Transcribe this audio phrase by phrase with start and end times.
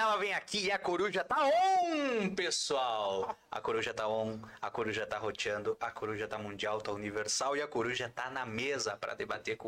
[0.00, 3.36] sentinela vem aqui e a coruja tá on, pessoal.
[3.50, 7.62] A coruja tá on, a coruja tá roteando, a coruja tá mundial, tá universal e
[7.62, 9.58] a coruja tá na mesa para debater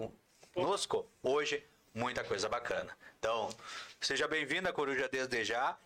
[0.55, 1.63] conosco hoje
[1.95, 2.97] muita coisa bacana.
[3.19, 3.51] Então,
[4.01, 5.77] seja bem-vinda, coruja, desde já.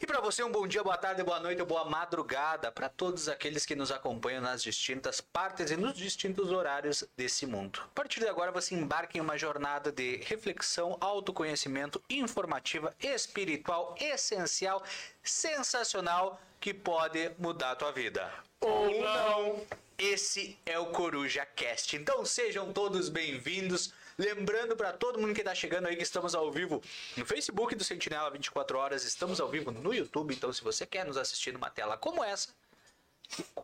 [0.00, 3.66] E para você, um bom dia, boa tarde, boa noite, boa madrugada para todos aqueles
[3.66, 7.80] que nos acompanham nas distintas partes e nos distintos horários desse mundo.
[7.82, 14.84] A partir de agora, você embarca em uma jornada de reflexão, autoconhecimento, informativa, espiritual, essencial,
[15.20, 18.32] sensacional, que pode mudar a tua vida.
[18.60, 19.66] Ou não!
[19.98, 21.96] Esse é o Coruja Cast.
[21.96, 23.92] Então sejam todos bem-vindos.
[24.18, 26.82] Lembrando para todo mundo que está chegando aí que estamos ao vivo
[27.16, 31.06] no Facebook do Sentinela 24 horas, estamos ao vivo no YouTube, então se você quer
[31.06, 32.48] nos assistir numa tela como essa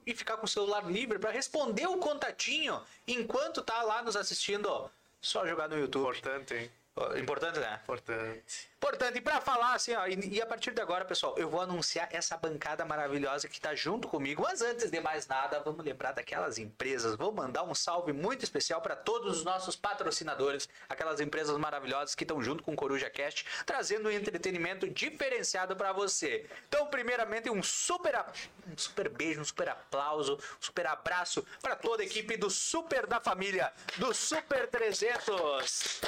[0.06, 4.88] e ficar com o celular livre para responder o contatinho enquanto tá lá nos assistindo,
[5.20, 6.02] só jogar no YouTube.
[6.02, 6.70] Importante, hein?
[7.20, 7.80] Importante, né?
[7.82, 8.68] Importante.
[8.84, 11.62] Importante, e pra falar assim, ó, e, e a partir de agora, pessoal, eu vou
[11.62, 14.42] anunciar essa bancada maravilhosa que tá junto comigo.
[14.42, 17.16] Mas antes de mais nada, vamos lembrar daquelas empresas.
[17.16, 22.24] Vou mandar um salve muito especial para todos os nossos patrocinadores, aquelas empresas maravilhosas que
[22.24, 26.44] estão junto com o Coruja Cast, trazendo um entretenimento diferenciado para você.
[26.68, 28.22] Então, primeiramente, um super,
[28.70, 33.06] um super beijo, um super aplauso, um super abraço para toda a equipe do Super
[33.06, 36.02] da Família, do Super 300.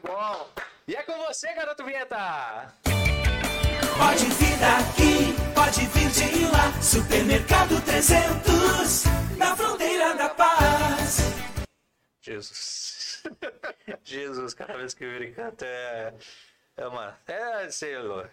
[0.00, 0.48] Bom,
[0.90, 2.74] e é com você, garoto Vinheta!
[3.96, 6.82] Pode vir daqui, pode vir de lá.
[6.82, 9.04] Supermercado 300,
[9.38, 11.18] na fronteira da paz.
[12.20, 13.22] Jesus.
[14.02, 16.12] Jesus, cada vez que ele canta é.
[16.76, 17.16] É uma.
[17.28, 17.68] É,
[17.98, 18.28] lá.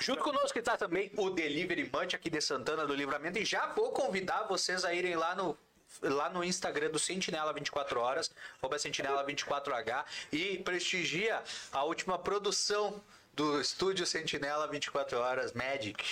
[0.00, 3.38] Junto conosco está também o Delivery Munch aqui de Santana do Livramento.
[3.38, 5.56] E já vou convidar vocês a irem lá no.
[6.02, 13.02] Lá no Instagram do Sentinela 24 horas, arroba Sentinela 24H, e prestigia a última produção
[13.34, 16.04] do estúdio Sentinela 24 horas, Magic,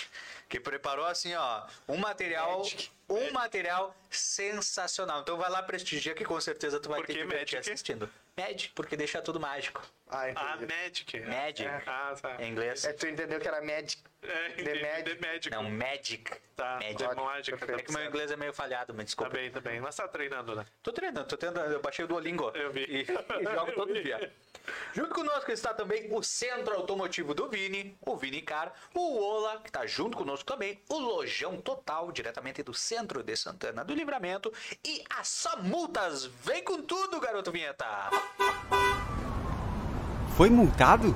[0.47, 2.89] que preparou assim, ó, um material, Magic.
[3.09, 5.21] um material sensacional.
[5.21, 7.57] Então vai lá prestigia que com certeza tu vai Por ter que Magic?
[7.57, 8.09] assistindo.
[8.37, 9.81] Magic, porque deixa tudo mágico.
[10.09, 10.73] Ah, A entendi.
[10.73, 11.19] Magic.
[11.21, 11.67] Magic.
[11.85, 12.41] Ah, tá.
[12.41, 12.85] Em inglês.
[12.85, 14.01] É, tu entendeu que era Magic.
[14.21, 14.73] É, The.
[14.81, 15.03] Magic.
[15.19, 15.49] The Magic.
[15.51, 16.31] Não, Magic.
[16.55, 16.97] Tá, Magic.
[16.97, 17.63] The Magic.
[17.71, 19.31] É que meu inglês é meio falhado, mas Tá desculpa.
[19.31, 19.79] bem, tá bem.
[19.79, 20.65] Mas tá treinando, né?
[20.81, 21.71] Tô treinando, tô treinando.
[21.71, 22.49] Eu baixei o Duolingo.
[22.55, 22.83] Eu vi.
[22.83, 24.03] E, e jogo todo vi.
[24.03, 24.31] dia.
[24.93, 29.69] Junto conosco está também o Centro Automotivo do Vini, o Vini Car, o Ola, que
[29.69, 34.51] está junto conosco também, o Lojão Total, diretamente do centro de Santana do Livramento,
[34.83, 36.25] e a Só Multas.
[36.25, 37.85] Vem com tudo, garoto Vinheta!
[40.35, 41.15] Foi multado?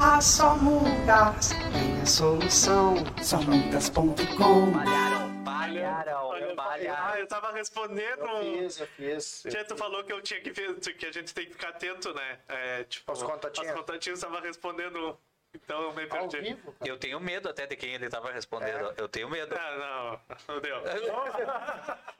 [0.00, 2.94] A só multas tem a solução.
[3.22, 8.20] Somultas.com Palharam, palharam, Olha, Ah, eu tava respondendo.
[8.26, 9.44] Eu fiz, eu fiz.
[9.44, 11.70] eu Tia, tu falou que eu tinha que ver, que a gente tem que ficar
[11.70, 12.38] atento, né?
[12.48, 13.70] É, tipo, Aos contatinhos.
[13.70, 15.16] Os contatinhos tava respondendo.
[15.54, 16.40] Então eu me Ao perdi.
[16.40, 16.74] vivo.
[16.84, 18.92] Eu tenho medo até de quem ele estava respondendo.
[18.96, 19.54] Eu tenho medo.
[19.56, 20.18] Ah,
[20.48, 20.76] não, não deu.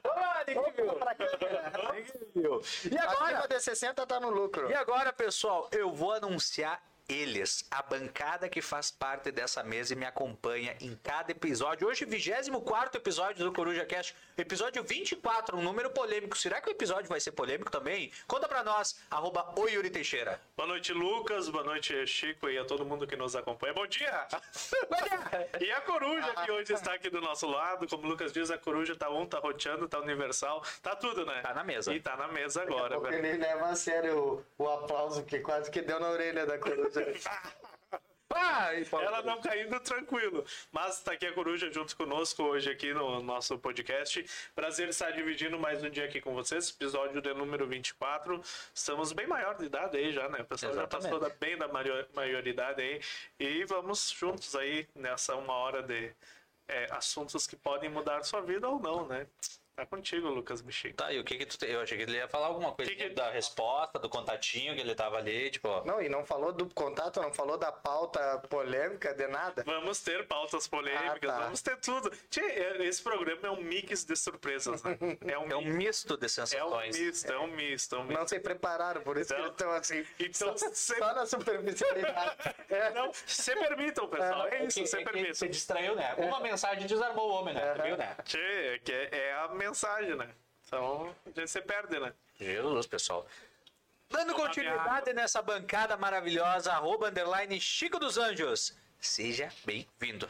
[0.05, 0.85] Ah, ninguém viu.
[1.93, 2.61] Ninguém viu.
[2.89, 3.37] E agora?
[3.39, 4.69] Acima de 60 tá no lucro.
[4.71, 9.95] E agora, pessoal, eu vou anunciar eles, a bancada que faz parte dessa mesa e
[9.95, 11.87] me acompanha em cada episódio.
[11.87, 16.37] Hoje, 24 episódio do Coruja Cast, episódio 24, um número polêmico.
[16.37, 18.11] Será que o episódio vai ser polêmico também?
[18.27, 20.41] Conta pra nós, arroba o Yuri Teixeira.
[20.57, 21.47] Boa noite, Lucas.
[21.49, 23.73] Boa noite, Chico e a todo mundo que nos acompanha.
[23.73, 24.27] Bom dia!
[25.59, 28.57] E a coruja que hoje está aqui do nosso lado, como o Lucas diz, a
[28.57, 31.41] coruja tá on, tá roteando, tá universal, tá tudo, né?
[31.41, 31.93] Tá na mesa.
[31.93, 35.81] E tá na mesa agora, ele leva a sério o, o aplauso que quase que
[35.81, 36.94] deu na orelha da coruja.
[38.37, 40.45] Ah, Ela não caindo tranquilo.
[40.71, 44.25] Mas tá aqui a Coruja junto conosco hoje aqui no nosso podcast.
[44.55, 46.69] Prazer estar dividindo mais um dia aqui com vocês.
[46.69, 48.41] Episódio de número 24.
[48.73, 50.39] Estamos bem maior de idade aí já, né?
[50.41, 51.11] O pessoal já Exatamente.
[51.11, 52.99] passou da, bem da maior- maioridade aí.
[53.39, 56.11] E vamos juntos aí nessa uma hora de
[56.67, 59.27] é, assuntos que podem mudar sua vida ou não, né?
[59.75, 60.93] Tá contigo, Lucas Bichinho.
[60.93, 61.57] Tá, e o que que tu...
[61.57, 64.73] te- Eu achei que ele ia falar alguma coisa Que que- da resposta, do contatinho
[64.73, 65.67] que ele tava ali, tipo...
[65.85, 69.63] Não, e não falou do contato, não falou da pauta polêmica de nada.
[69.65, 71.39] Vamos ter pautas polêmicas, Ah, tá.
[71.43, 72.09] vamos ter tudo.
[72.29, 74.97] Tchê, é- esse programa é um mix de surpresas, né?
[75.27, 76.97] É um, É um misto de É um sensações.
[76.97, 78.17] misto, é um misto, é um misto.
[78.19, 80.05] Não se prepararam, por isso que Então- eles estão assim.
[80.19, 82.35] Então, só, se- só na superficialidade.
[82.69, 82.89] É.
[82.91, 84.47] Não, se permitam, pessoal.
[84.47, 85.33] É isso, se É que permitam.
[85.35, 86.13] se distraiu, né?
[86.17, 87.73] Uma mensagem desarmou o homem, né?
[87.83, 88.15] Viu, né?
[88.23, 89.64] Tchê, é, que é, é a mensagem,
[90.15, 90.29] né?
[90.65, 92.13] Então, a gente se perde, né?
[92.39, 93.25] Jesus, pessoal.
[94.09, 98.75] Dando continuidade nessa bancada maravilhosa, arroba underline Chico dos Anjos.
[98.99, 100.29] Seja bem-vindo.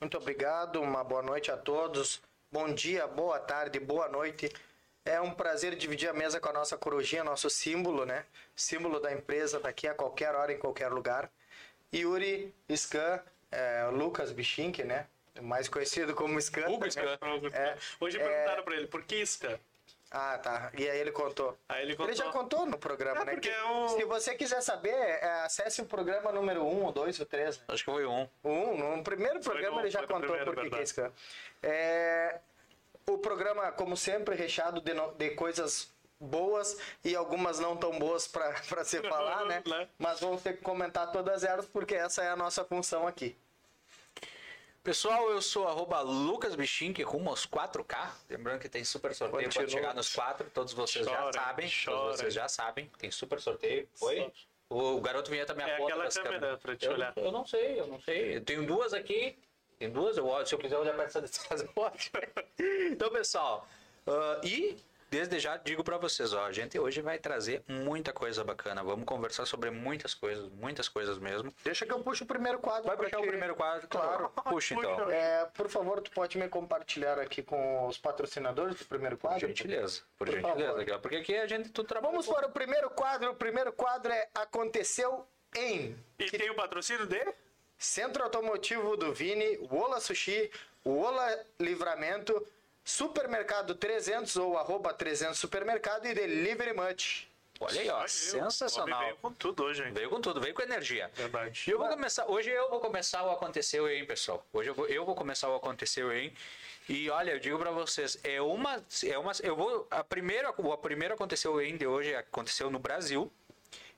[0.00, 2.22] Muito obrigado, uma boa noite a todos.
[2.50, 4.50] Bom dia, boa tarde, boa noite.
[5.04, 8.24] É um prazer dividir a mesa com a nossa corujinha, nosso símbolo, né?
[8.54, 11.30] Símbolo da empresa, daqui a qualquer hora, em qualquer lugar.
[11.92, 15.06] Yuri, Scan, é, Lucas Bichink, né?
[15.40, 16.68] Mais conhecido como Scan.
[16.68, 17.18] Hugo Scan.
[17.52, 19.60] É, Hoje é- perguntaram pra ele, por que Isca?
[20.12, 20.72] Ah, tá.
[20.76, 21.56] E aí ele contou.
[21.68, 22.14] Aí ele Ele contou.
[22.14, 23.32] já contou no programa, É, né?
[23.32, 26.90] porque Que- é o- Se você quiser saber, é, acesse o programa número 1, ou
[26.92, 27.58] 2, ou 3.
[27.58, 27.64] Né?
[27.68, 28.28] Acho que foi um.
[28.42, 30.86] Um, no primeiro Foi programa no- ele já contou primeiro, por que que é.
[30.86, 31.12] Scan.
[31.62, 32.40] É,
[33.06, 38.26] o programa, como sempre, recheado de, no- de coisas boas e algumas não tão boas
[38.26, 38.52] para
[38.84, 39.62] se falar, né?
[39.64, 39.88] Né?
[39.96, 43.36] Mas vamos ter que comentar todas elas porque essa é a nossa função aqui.
[44.82, 48.12] Pessoal, eu sou arroba Lucas Bichink, rumo aos 4K.
[48.30, 49.66] Lembrando que tem super sorteio Continua.
[49.66, 50.48] quando chegar nos 4.
[50.50, 51.70] Todos vocês Chora, já sabem.
[51.84, 51.96] chora.
[51.98, 52.90] Todos vocês já sabem.
[52.98, 53.86] Tem super sorteio.
[54.00, 54.32] Oi?
[54.70, 56.60] O garoto vinheta minha É foto aquela câmera câmeras.
[56.60, 57.12] pra te eu, olhar.
[57.14, 58.36] Eu não sei, eu não sei.
[58.36, 59.36] Eu tenho duas aqui.
[59.78, 60.46] Tem duas, eu, olho.
[60.46, 62.10] se eu quiser olhar pra essa desse caso, pode.
[62.90, 63.66] Então, pessoal,
[64.06, 64.76] ah, e
[65.10, 68.82] desde já digo pra vocês, ó, a gente hoje vai trazer muita coisa bacana.
[68.82, 71.52] Vamos conversar sobre muitas coisas, muitas coisas mesmo.
[71.64, 72.84] Deixa que eu puxo o primeiro quadro.
[72.86, 73.88] Vai pra puxar o primeiro quadro?
[73.88, 74.30] Claro.
[74.50, 75.10] Puxa então.
[75.10, 79.46] É, por favor, tu pode me compartilhar aqui com os patrocinadores do primeiro Por quadro?
[79.48, 80.98] gentileza, por, Por gentileza, favor.
[81.00, 82.12] porque aqui a gente tudo trabalha.
[82.12, 83.30] Vamos para o primeiro quadro.
[83.30, 87.32] O primeiro quadro é Aconteceu em E tem o patrocínio dele?
[87.76, 90.50] Centro Automotivo do Vini, Wola Sushi,
[90.84, 92.46] Wola Livramento,
[92.90, 97.30] Supermercado 300 ou arroba 300 Supermercado e Delivery Much.
[97.60, 99.00] Olha aí, ó, o sensacional.
[99.00, 99.92] Veio com tudo hoje, hein?
[99.92, 101.10] Veio com tudo, veio com energia.
[101.14, 101.64] Verdade.
[101.66, 104.44] E eu vou começar, hoje eu vou começar o aconteceu hein, pessoal.
[104.52, 106.32] Hoje eu vou, eu vou começar o aconteceu hein.
[106.88, 110.78] E olha, eu digo pra vocês, é uma é uma eu vou a primeira o
[110.78, 113.30] primeiro aconteceu hein de hoje aconteceu no Brasil.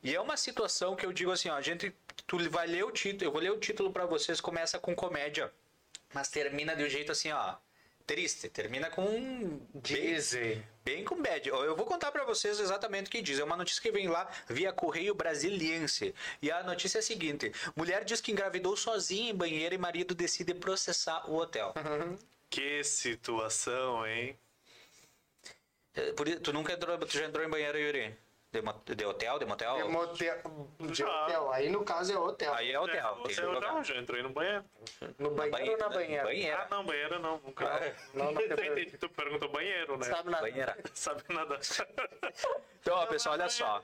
[0.03, 1.94] E é uma situação que eu digo assim, ó, a gente
[2.27, 5.53] tu vai ler o título, eu vou ler o título pra vocês, começa com comédia,
[6.12, 7.55] mas termina de um jeito assim, ó,
[8.06, 10.62] triste, termina com um bem- Dizem.
[10.84, 11.49] Bem com bad.
[11.49, 13.38] Eu vou contar pra vocês exatamente o que diz.
[13.38, 16.14] É uma notícia que vem lá via Correio Brasiliense.
[16.40, 20.14] E a notícia é a seguinte: mulher diz que engravidou sozinha em banheiro e marido
[20.14, 21.72] decide processar o hotel.
[22.50, 24.37] Que situação, hein?
[25.94, 28.14] É, por tu nunca entrou, tu já entrou em banheiro, Yuri?
[28.52, 29.76] De, de hotel, de motel?
[29.78, 30.37] É motel,
[30.78, 31.25] de Já.
[31.25, 31.52] hotel.
[31.52, 32.52] Aí no caso é hotel.
[32.52, 32.96] Aí é hotel.
[32.96, 33.72] É, tem você que jogar.
[33.72, 34.62] não, já entrei no banheiro.
[35.19, 36.25] No banheiro ou na banheira?
[36.25, 36.58] Banheira.
[36.58, 37.38] Ah, não, banheiro não.
[37.38, 37.66] Nunca.
[37.66, 40.04] Ah, não, não, Entendi que tu perguntou banheiro, né?
[40.04, 40.43] Sabe nada.
[40.43, 40.76] Banheira.
[40.93, 41.58] Sabe nada.
[42.82, 43.82] Então, ó, pessoal, olha só.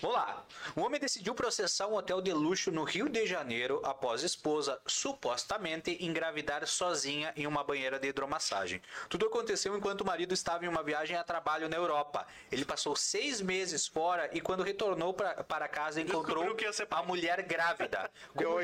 [0.00, 0.46] Vamos lá.
[0.74, 5.98] Um homem decidiu processar um hotel de luxo no Rio de Janeiro após esposa supostamente
[6.00, 8.80] engravidar sozinha em uma banheira de hidromassagem.
[9.10, 12.26] Tudo aconteceu enquanto o marido estava em uma viagem a trabalho na Europa.
[12.50, 16.56] Ele passou seis meses fora e quando retornou pra, para casa encontrou
[16.90, 18.10] a mulher grávida.
[18.34, 18.60] Como,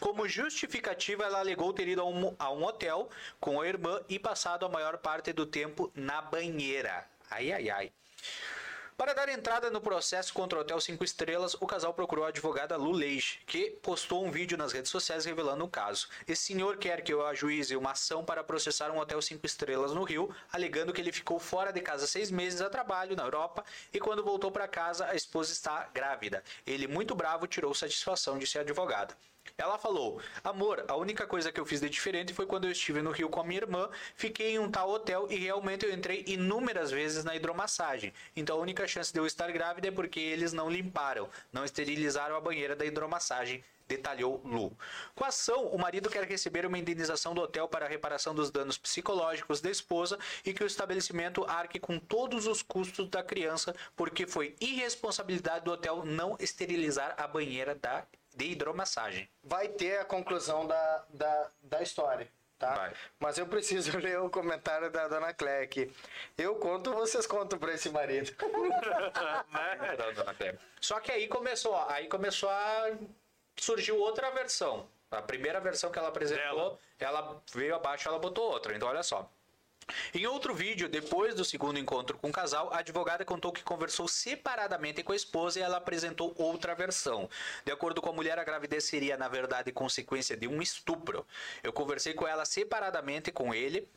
[0.00, 3.08] como justificativa, ela alegou ter ido a um, a um hotel
[3.40, 7.06] com a irmã e passado a maior parte do tempo na banheira.
[7.30, 7.92] Ai, ai, ai.
[8.96, 12.76] Para dar entrada no processo contra o Hotel 5 Estrelas, o casal procurou a advogada
[12.76, 16.06] Lu Leite, que postou um vídeo nas redes sociais revelando o caso.
[16.28, 20.04] Esse senhor quer que eu ajuize uma ação para processar um Hotel 5 Estrelas no
[20.04, 23.98] Rio, alegando que ele ficou fora de casa seis meses a trabalho na Europa e
[23.98, 26.44] quando voltou para casa a esposa está grávida.
[26.64, 29.16] Ele, muito bravo, tirou satisfação de ser advogada.
[29.56, 33.00] Ela falou: Amor, a única coisa que eu fiz de diferente foi quando eu estive
[33.00, 36.24] no Rio com a minha irmã, fiquei em um tal hotel e realmente eu entrei
[36.26, 38.12] inúmeras vezes na hidromassagem.
[38.34, 42.34] Então a única chance de eu estar grávida é porque eles não limparam, não esterilizaram
[42.34, 43.62] a banheira da hidromassagem.
[43.86, 44.76] Detalhou Lu.
[45.14, 48.50] Com a ação, o marido quer receber uma indenização do hotel para a reparação dos
[48.50, 53.72] danos psicológicos da esposa e que o estabelecimento arque com todos os custos da criança,
[53.94, 59.28] porque foi irresponsabilidade do hotel não esterilizar a banheira da, de hidromassagem.
[59.42, 62.28] Vai ter a conclusão da, da, da história.
[62.58, 62.74] Tá?
[62.74, 62.92] Vai.
[63.18, 65.92] Mas eu preciso ler o comentário da dona Clé aqui.
[66.36, 68.34] Eu conto, vocês contam pra esse marido.
[70.40, 70.58] né?
[70.80, 72.90] Só que aí começou, aí começou a
[73.56, 74.86] surgiu outra versão.
[75.10, 78.74] A primeira versão que ela apresentou, ela veio abaixo, ela botou outra.
[78.74, 79.30] Então olha só.
[80.14, 84.08] Em outro vídeo, depois do segundo encontro com o casal, a advogada contou que conversou
[84.08, 87.28] separadamente com a esposa e ela apresentou outra versão.
[87.64, 91.26] De acordo com a mulher, a gravidez seria, na verdade, consequência de um estupro.
[91.62, 93.88] Eu conversei com ela separadamente com ele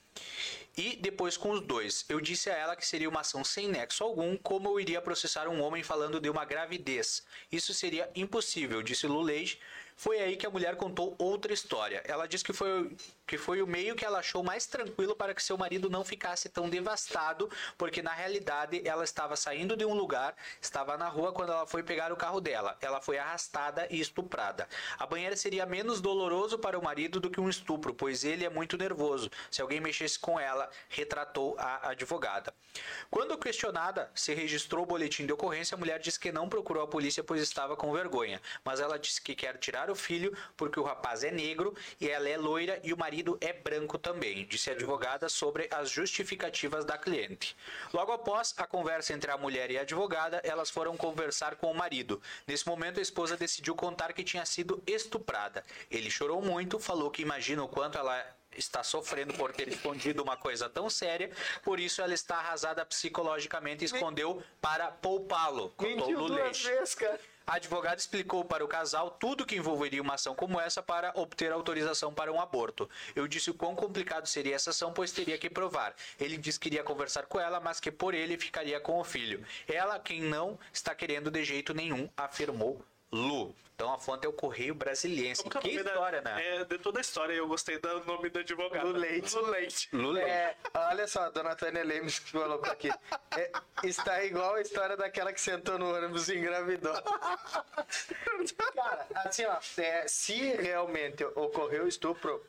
[0.76, 2.06] e depois com os dois.
[2.08, 5.48] Eu disse a ela que seria uma ação sem nexo algum, como eu iria processar
[5.48, 7.26] um homem falando de uma gravidez.
[7.52, 9.60] Isso seria impossível, disse Luleige.
[10.00, 12.04] Foi aí que a mulher contou outra história.
[12.06, 15.42] Ela disse que foi, que foi o meio que ela achou mais tranquilo para que
[15.42, 17.50] seu marido não ficasse tão devastado,
[17.80, 21.82] porque na realidade ela estava saindo de um lugar, estava na rua quando ela foi
[21.82, 22.78] pegar o carro dela.
[22.80, 24.70] Ela foi arrastada e estuprada.
[25.00, 28.50] A banheira seria menos doloroso para o marido do que um estupro, pois ele é
[28.52, 29.32] muito nervoso.
[29.50, 32.54] Se alguém mexesse com ela, retratou a advogada.
[33.10, 36.88] Quando questionada se registrou o boletim de ocorrência, a mulher disse que não procurou a
[36.88, 40.84] polícia pois estava com vergonha, mas ela disse que quer tirar o filho porque o
[40.84, 44.74] rapaz é negro e ela é loira e o marido é branco também, disse a
[44.74, 47.56] advogada sobre as justificativas da cliente.
[47.94, 51.76] Logo após a conversa entre a mulher e a advogada, elas foram conversar com o
[51.76, 52.22] marido.
[52.46, 55.64] Nesse momento, a esposa decidiu contar que tinha sido estuprada.
[55.90, 60.36] Ele chorou muito, falou que imagina o quanto ela está sofrendo por ter escondido uma
[60.36, 61.32] coisa tão séria,
[61.64, 65.70] por isso ela está arrasada psicologicamente e escondeu para poupá-lo.
[65.78, 67.20] contou Mentiu duas vezes, cara.
[67.50, 71.50] A advogada explicou para o casal tudo que envolveria uma ação como essa para obter
[71.50, 72.90] autorização para um aborto.
[73.16, 75.96] Eu disse o quão complicado seria essa ação, pois teria que provar.
[76.20, 79.46] Ele disse que iria conversar com ela, mas que por ele ficaria com o filho.
[79.66, 83.56] Ela, quem não está querendo de jeito nenhum, afirmou Lu.
[83.76, 85.44] Então a fonte é o Correio Brasiliense.
[85.44, 86.56] Como Que é o nome da- história, né?
[86.58, 88.92] É, de toda a história, eu gostei do nome da advogada.
[88.92, 89.32] Do leite.
[89.36, 89.90] Do leite.
[89.94, 90.20] Lula.
[90.20, 92.90] É, olha só, a dona Tânia Lemes que falou por aqui.
[93.38, 93.52] É,
[93.84, 96.96] está igual a história daquela que sentou no ônibus e engravidou.
[98.76, 102.44] Cara, assim, ó, é, se realmente ocorreu o estupro,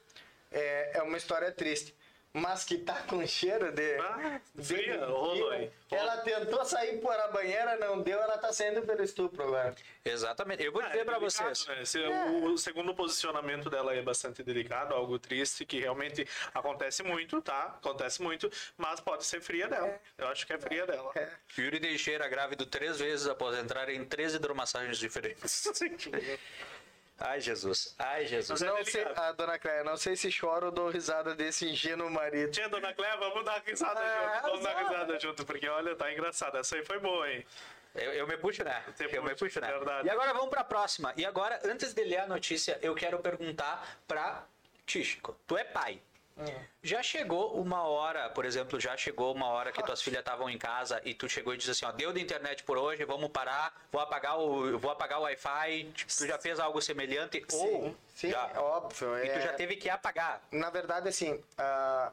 [0.50, 1.94] é, é uma história triste.
[2.32, 3.96] Mas que tá com cheiro de.
[3.98, 5.70] Ah, fria, rolou aí.
[5.90, 9.74] Ela tentou sair por a banheira, não deu, ela tá saindo pelo estupro agora.
[10.04, 10.62] Exatamente.
[10.62, 11.66] Eu vou Ah, dizer é para vocês.
[11.66, 11.82] né?
[11.82, 17.40] Esse- O, o segundo posicionamento dela é bastante delicado, algo triste, que realmente acontece muito,
[17.40, 17.76] tá?
[17.78, 19.98] Acontece muito, mas pode ser fria dela.
[20.18, 21.10] Eu acho que é fria dela.
[21.16, 21.30] É.
[21.58, 25.64] Yuri Teixeira grávido três vezes após entrar em três hidromassagens diferentes.
[27.20, 27.94] Ai, Jesus.
[27.98, 28.62] Ai, Jesus.
[28.62, 32.08] É Não sei, a dona Cléia, não sei se choro ou dou risada desse ingênuo
[32.08, 32.52] marido.
[32.52, 34.42] Tia, dona Cléia, vamos dar risada Ah, junto.
[34.50, 34.78] Vamos dar só.
[34.88, 36.56] risada junto, porque olha, tá engraçado.
[36.58, 37.44] Essa aí foi boa, hein?
[37.94, 38.84] Eu, eu me puxo, né?
[38.94, 39.66] Você eu me puxo, né?
[39.66, 40.06] verdade.
[40.06, 41.12] E agora vamos pra próxima.
[41.16, 44.44] E agora, antes de ler a notícia, eu quero perguntar pra
[44.86, 45.36] Tíchico.
[45.46, 46.00] Tu é pai.
[46.82, 50.56] Já chegou uma hora, por exemplo, já chegou uma hora que tuas filhas estavam em
[50.56, 53.74] casa e tu chegou e disse assim, ó, deu da internet por hoje, vamos parar,
[53.90, 55.90] vou apagar o, vou apagar o Wi-Fi.
[55.94, 57.44] Tipo, tu já fez algo semelhante?
[57.52, 59.18] Ou sim, já, é óbvio.
[59.18, 60.40] e tu é- já teve que apagar.
[60.52, 62.12] Na verdade, assim, ah,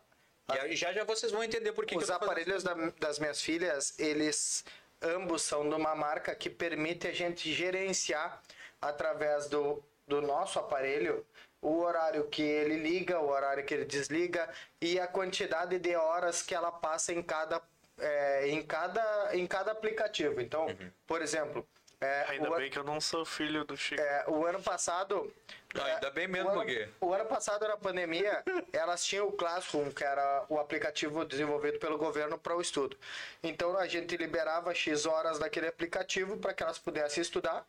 [0.67, 3.41] E já já vocês vão entender por que que os fazendo aparelhos da- das minhas
[3.41, 4.63] filhas, eles
[5.01, 8.41] ambos são de uma marca que permite a gente gerenciar
[8.81, 11.25] através do, do nosso aparelho
[11.65, 14.47] o horário que ele liga, o horário que ele desliga
[14.79, 17.61] e a quantidade de horas que ela passa em cada,
[17.99, 20.39] é, em cada, em cada aplicativo.
[20.39, 20.67] Então,
[21.07, 21.67] por exemplo,
[21.99, 24.01] é, Ainda o an- bem que eu não sou filho do Chico.
[24.01, 25.33] é, o ano passado.
[25.73, 29.27] Não, é, ainda bem mesmo, o ano, porque- o ano passado, na pandemia, elas tinham
[29.27, 32.97] o Classroom, que era o aplicativo desenvolvido pelo governo para o estudo.
[33.41, 37.65] Então a gente liberava X horas daquele aplicativo para que elas pudessem estudar.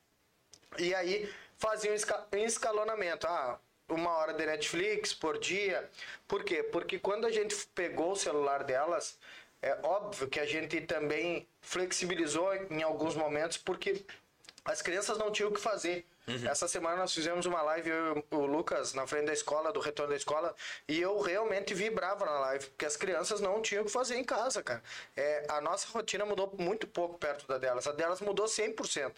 [0.79, 3.27] E aí fazia um esca- um escalonamento.
[3.27, 5.89] Ah, uma hora de Netflix por dia.
[6.27, 6.63] Por quê?
[6.63, 9.19] Porque quando a gente pegou o celular delas,
[9.63, 14.05] é óbvio que a gente também flexibilizou em alguns momentos, porque
[14.65, 16.05] as crianças não tinham o que fazer.
[16.27, 20.11] Essa semana nós fizemos uma live, eu o Lucas, na frente da escola, do retorno
[20.11, 20.57] da escola,
[20.89, 24.25] e eu realmente vibrava na live, porque as crianças não tinham o que fazer em
[24.25, 24.83] casa, cara.
[25.17, 29.13] É, a nossa rotina mudou muito pouco perto da delas, a delas mudou 100%.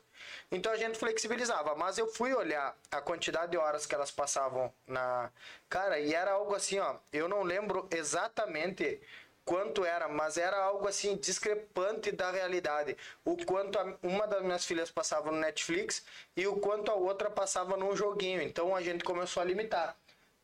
[0.53, 4.71] Então a gente flexibilizava, mas eu fui olhar a quantidade de horas que elas passavam
[4.87, 5.31] na.
[5.69, 9.01] Cara, e era algo assim, ó, eu não lembro exatamente
[9.49, 12.95] quanto era, mas era algo assim discrepante da realidade.
[13.25, 16.05] O quanto a- uma das minhas filhas passava no Netflix
[16.37, 18.43] e o quanto a outra passava num joguinho.
[18.43, 19.97] Então a gente começou a limitar.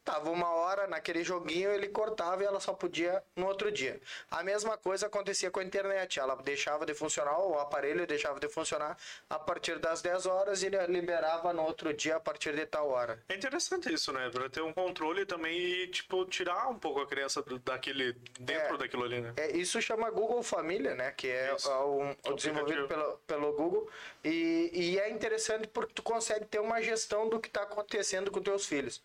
[0.04, 3.98] Tava uma hora naquele joguinho, ele cortava e ela só podia no outro dia.
[4.30, 6.20] A mesma coisa acontecia com a internet.
[6.20, 8.98] Ela deixava de funcionar, o aparelho deixava de funcionar
[9.30, 12.88] a partir das 10 horas e ele liberava no outro dia a partir de tal
[12.90, 13.22] hora.
[13.30, 14.28] É interessante isso, né?
[14.30, 18.12] Pra ter um controle também e, tipo, tirar um pouco a criança daquele.
[18.38, 18.78] dentro É.
[18.78, 19.32] daquilo ali, né?
[19.38, 21.12] É, isso chama Google Família, né?
[21.12, 21.70] Que é, Isso.
[21.70, 23.88] é um- o desenvolvido pelo, pelo Google.
[24.22, 28.42] E, e é interessante porque tu consegue ter uma gestão do que está acontecendo com
[28.42, 29.02] teus filhos.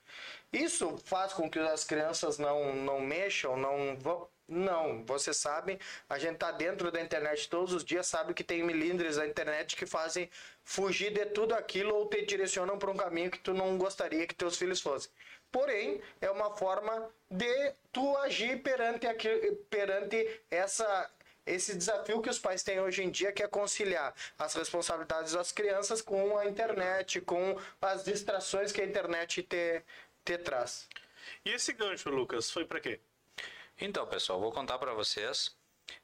[0.51, 4.27] Isso faz com que as crianças não, não mexam, não vão.
[4.49, 5.77] Não, vocês sabem,
[6.09, 9.75] a gente tá dentro da internet todos os dias, sabe que tem milindres da internet
[9.75, 10.27] que fazem
[10.63, 14.33] fugir de tudo aquilo ou te direcionam para um caminho que tu não gostaria que
[14.33, 15.11] teus filhos fossem.
[15.51, 19.29] Porém, é uma forma de tu agir perante, aqui,
[19.69, 21.09] perante essa,
[21.45, 25.51] esse desafio que os pais têm hoje em dia, que é conciliar as responsabilidades das
[25.51, 29.83] crianças com a internet, com as distrações que a internet te,
[30.29, 30.87] te traz.
[31.43, 32.99] E esse gancho, Lucas, foi pra quê?
[33.81, 35.55] Então, pessoal, vou contar pra vocês.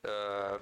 [0.04, 0.60] ah,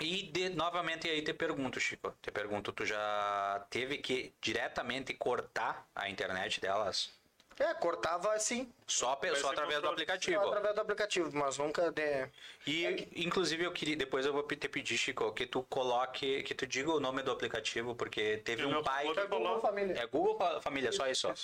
[0.00, 2.14] e de- novamente aí te pergunto, Chico.
[2.22, 7.10] Te pergunto, tu já teve que diretamente cortar a internet delas?
[7.58, 10.42] É, cortava assim, Só, só através do aplicativo.
[10.42, 12.28] só através do aplicativo, mas nunca de...
[12.66, 13.94] E, inclusive, eu queria.
[13.94, 16.42] Depois eu vou te pedir, Chico, que tu coloque.
[16.42, 19.06] Que tu diga o nome do aplicativo, porque teve Eu um pai.
[19.06, 19.26] que- colocar.
[19.36, 20.00] Google Família.
[20.02, 21.28] É Google Fa- Família, só isso.
[21.28, 21.34] ó.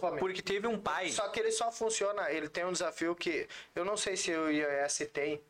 [0.00, 0.18] Família.
[0.18, 1.08] Porque teve um pai.
[1.10, 4.50] Só que ele só funciona, ele tem um desafio que eu não sei se o
[4.50, 5.40] iOS tem,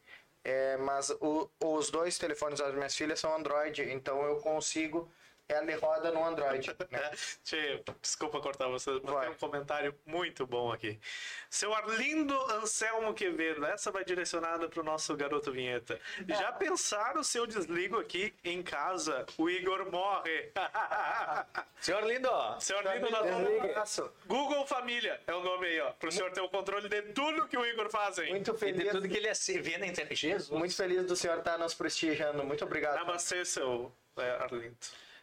[0.44, 5.10] é, mas o- os dois telefones das minhas filhas são Android, então eu consigo,
[5.48, 6.68] ela roda no Android.
[6.90, 7.10] né?
[7.42, 9.26] Tchê, desculpa cortar você, mas Vai.
[9.26, 11.00] tem um comentário muito bom aqui.
[11.48, 15.98] Seu Arlindo Anselmo Quevedo, essa vai direcionada pro nosso garoto vinheta.
[16.28, 20.52] Já pensaram se eu desligo aqui em casa, o Igor morre?
[21.80, 22.60] Senhor Lindo, ó.
[22.60, 23.60] Seu Arlindo, nós vamos...
[23.60, 24.12] Abraço.
[24.26, 25.92] Google Família é o nome aí, ó.
[25.92, 28.30] Pro senhor ter o controle de tudo que o Igor faz, hein?
[28.30, 30.14] Muito E de feliz, tudo que ele é- vê na internet.
[30.14, 30.50] Jesus.
[30.50, 32.44] muito feliz do senhor estar nos prestigiando.
[32.44, 32.96] Muito obrigado.
[32.96, 34.76] Namastê, seu é, Arlindo.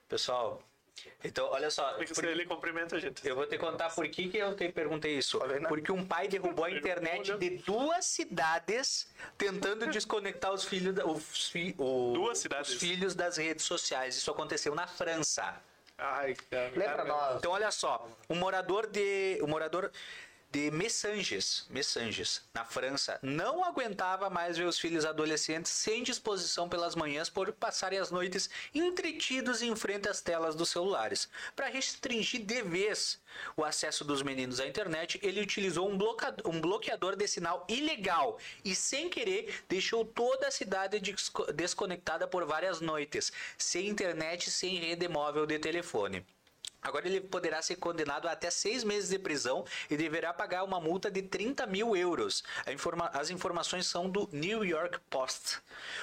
[0.07, 0.61] Pessoal,
[1.23, 1.93] então, olha só.
[1.93, 3.27] Porque por- ele cumprimenta a gente.
[3.27, 5.39] Eu vou te contar por que, que eu te perguntei isso.
[5.67, 9.07] Porque um pai derrubou a internet de duas cidades
[9.37, 12.71] tentando desconectar os filhos, os, fi- Duas cidades?
[12.71, 14.15] os filhos das redes sociais.
[14.15, 15.55] Isso aconteceu na França.
[15.97, 16.71] Ai, cara.
[16.75, 17.37] Lê pra nós.
[17.37, 19.91] Então olha só, um morador de um morador
[20.55, 26.95] de Messanges, Messanges, na França, não aguentava mais ver os filhos adolescentes sem disposição pelas
[26.95, 31.27] manhãs por passarem as noites entretidos em frente às telas dos celulares.
[31.57, 33.19] Para restringir de vez
[33.57, 38.39] o acesso dos meninos à internet, ele utilizou um bloca- um bloqueador de sinal ilegal
[38.63, 44.77] e, sem querer, deixou toda a cidade desco- desconectada por várias noites, sem internet, sem
[44.77, 46.25] rede móvel de telefone.
[46.85, 50.79] Agora ele poderá ser condenado a até seis meses de prisão e deverá pagar uma
[50.79, 52.43] multa de 30 mil euros.
[52.71, 55.57] Informa- As informações são do New York Post.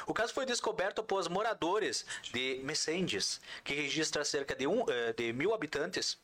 [0.09, 5.33] O caso foi descoberto após moradores de Messenges, que registra cerca de, um, eh, de
[5.33, 6.18] mil habitantes,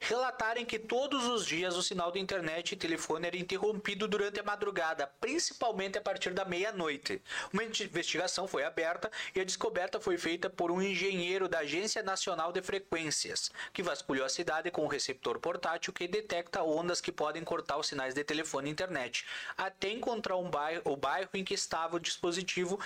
[0.00, 4.42] relatarem que todos os dias o sinal de internet e telefone era interrompido durante a
[4.42, 7.22] madrugada, principalmente a partir da meia-noite.
[7.52, 12.52] Uma investigação foi aberta e a descoberta foi feita por um engenheiro da Agência Nacional
[12.52, 17.42] de Frequências, que vasculhou a cidade com um receptor portátil que detecta ondas que podem
[17.44, 19.24] cortar os sinais de telefone e internet,
[19.56, 22.78] até encontrar um bairro, o bairro em que estava o dispositivo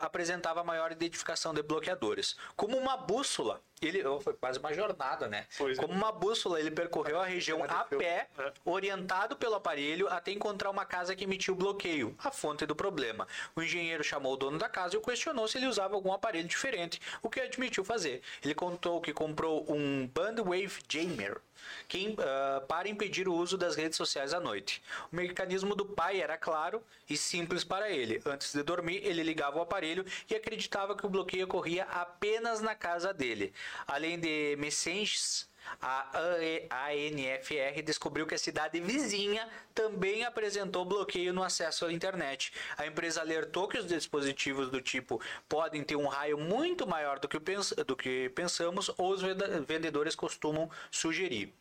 [0.00, 2.36] apresentava maior identificação de bloqueadores.
[2.56, 5.46] Como uma bússola, ele foi quase uma jornada, né?
[5.56, 5.80] Pois é.
[5.80, 8.52] Como uma bússola, ele percorreu a região a pé, É.
[8.64, 13.26] orientado pelo aparelho, até encontrar uma casa que emitiu bloqueio, a fonte do problema.
[13.56, 16.48] O engenheiro chamou o dono da casa e o questionou se ele usava algum aparelho
[16.48, 18.22] diferente, o que admitiu fazer.
[18.44, 21.40] Ele contou que comprou um Bandwave Jammer
[21.88, 24.82] que, ah, para impedir o uso das redes sociais à noite.
[25.12, 28.22] O mecanismo do pai era claro e simples para ele.
[28.24, 32.74] Antes de dormir, ele ligava o aparelho e acreditava que o bloqueio ocorria apenas na
[32.74, 33.52] casa dele.
[33.86, 35.49] Além de Messenges,
[35.80, 42.52] a ANFR descobriu que a cidade vizinha também apresentou bloqueio no acesso à internet.
[42.76, 47.28] A empresa alertou que os dispositivos do tipo podem ter um raio muito maior do
[47.28, 49.22] que, pens- do que pensamos ou os
[49.66, 51.52] vendedores costumam sugerir.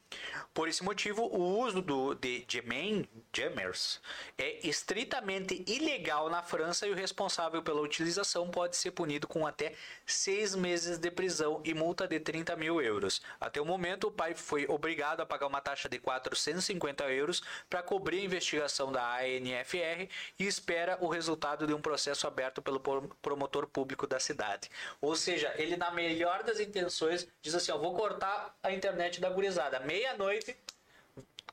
[0.56, 4.02] Por esse motivo, o uso do, de Gemen, Jammers
[4.40, 9.74] é estritamente ilegal na França e o responsável pela utilização pode ser punido com até
[10.08, 13.22] seis meses de prisão e multa de 30 mil euros.
[13.40, 13.66] Até o
[14.00, 18.24] momento, o pai foi obrigado a pagar uma taxa de 450 euros para cobrir a
[18.24, 20.08] investigação da ANFR
[20.40, 22.80] e espera o resultado de um processo aberto pelo
[23.22, 24.70] promotor público da cidade.
[25.02, 29.80] Ou seja, ele, na melhor das intenções, diz assim: vou cortar a internet da gurizada.
[29.82, 30.56] Meia-noite,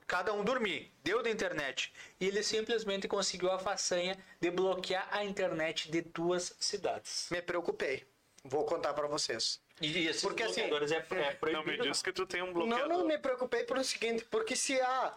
[0.07, 0.93] cada um dormir.
[1.03, 1.93] Deu da internet.
[2.21, 7.29] E ele simplesmente conseguiu a façanha de bloquear a internet de duas cidades.
[7.31, 8.07] Me preocupei.
[8.45, 9.61] Vou contar pra vocês.
[9.81, 11.85] E esses Porque, assim, bloqueadores é, é Não proibido.
[11.85, 12.89] me diz que tu tem um Não, bloqueador.
[12.89, 15.13] não me preocupei pelo seguinte, porque se há,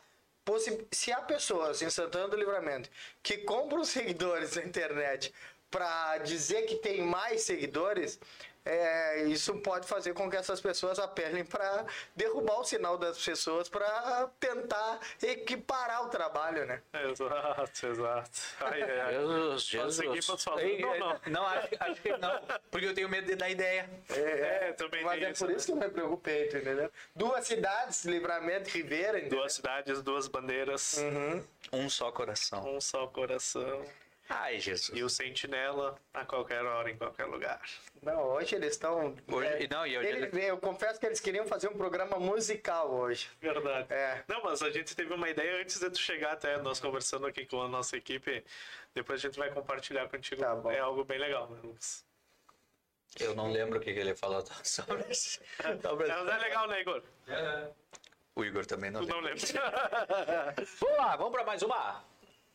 [0.91, 2.89] se há pessoas em Santana do Livramento
[3.23, 5.33] que compram seguidores na internet
[5.71, 8.19] para dizer que tem mais seguidores,
[8.65, 13.67] é, isso pode fazer com que essas pessoas apelem para derrubar o sinal das pessoas
[13.69, 16.81] para tentar equiparar o trabalho, né?
[16.93, 18.29] Exato, exato.
[18.61, 19.57] Ai, ai, ai.
[19.57, 20.61] Jesus, falar?
[20.63, 21.19] Ei, Não, é, não.
[21.27, 22.41] não, acho, acho que não.
[22.69, 23.89] Porque eu tenho medo de dar ideia.
[24.09, 25.57] É, também Mas tem é isso, por né?
[25.57, 26.91] isso que eu me preocupei, entendeu?
[27.15, 29.39] Duas cidades, Livramento e Ribeira, entendeu?
[29.39, 31.43] Duas cidades, duas bandeiras, Uhum.
[31.71, 32.75] Um só coração.
[32.75, 33.83] um só coração.
[34.31, 34.95] Ai, Jesus.
[34.97, 37.59] E o sentinela a qualquer hora, em qualquer lugar.
[38.03, 39.15] Não, hoje eles estão.
[39.27, 43.27] Hoje- não, e hoje Eu confesso que eles queriam fazer um programa musical hoje.
[43.41, 43.87] Verdade.
[43.91, 44.23] É.
[44.27, 47.43] Não, mas a gente teve uma ideia antes de tu chegar até, nós conversando aqui
[47.45, 48.43] com a nossa equipe.
[48.93, 50.41] Depois a gente vai compartilhar contigo.
[50.41, 50.69] Tá bom.
[50.71, 52.05] É algo bem legal, né, Lucas?
[53.19, 55.39] Eu não lembro o que, que ele falou sobre isso.
[55.81, 57.01] Sobre- Mas é legal, né, Igor?
[58.35, 59.21] O Igor também não Tu lembra.
[59.21, 60.55] não lembra?
[60.79, 62.03] Vamos lá, vamos pra mais uma?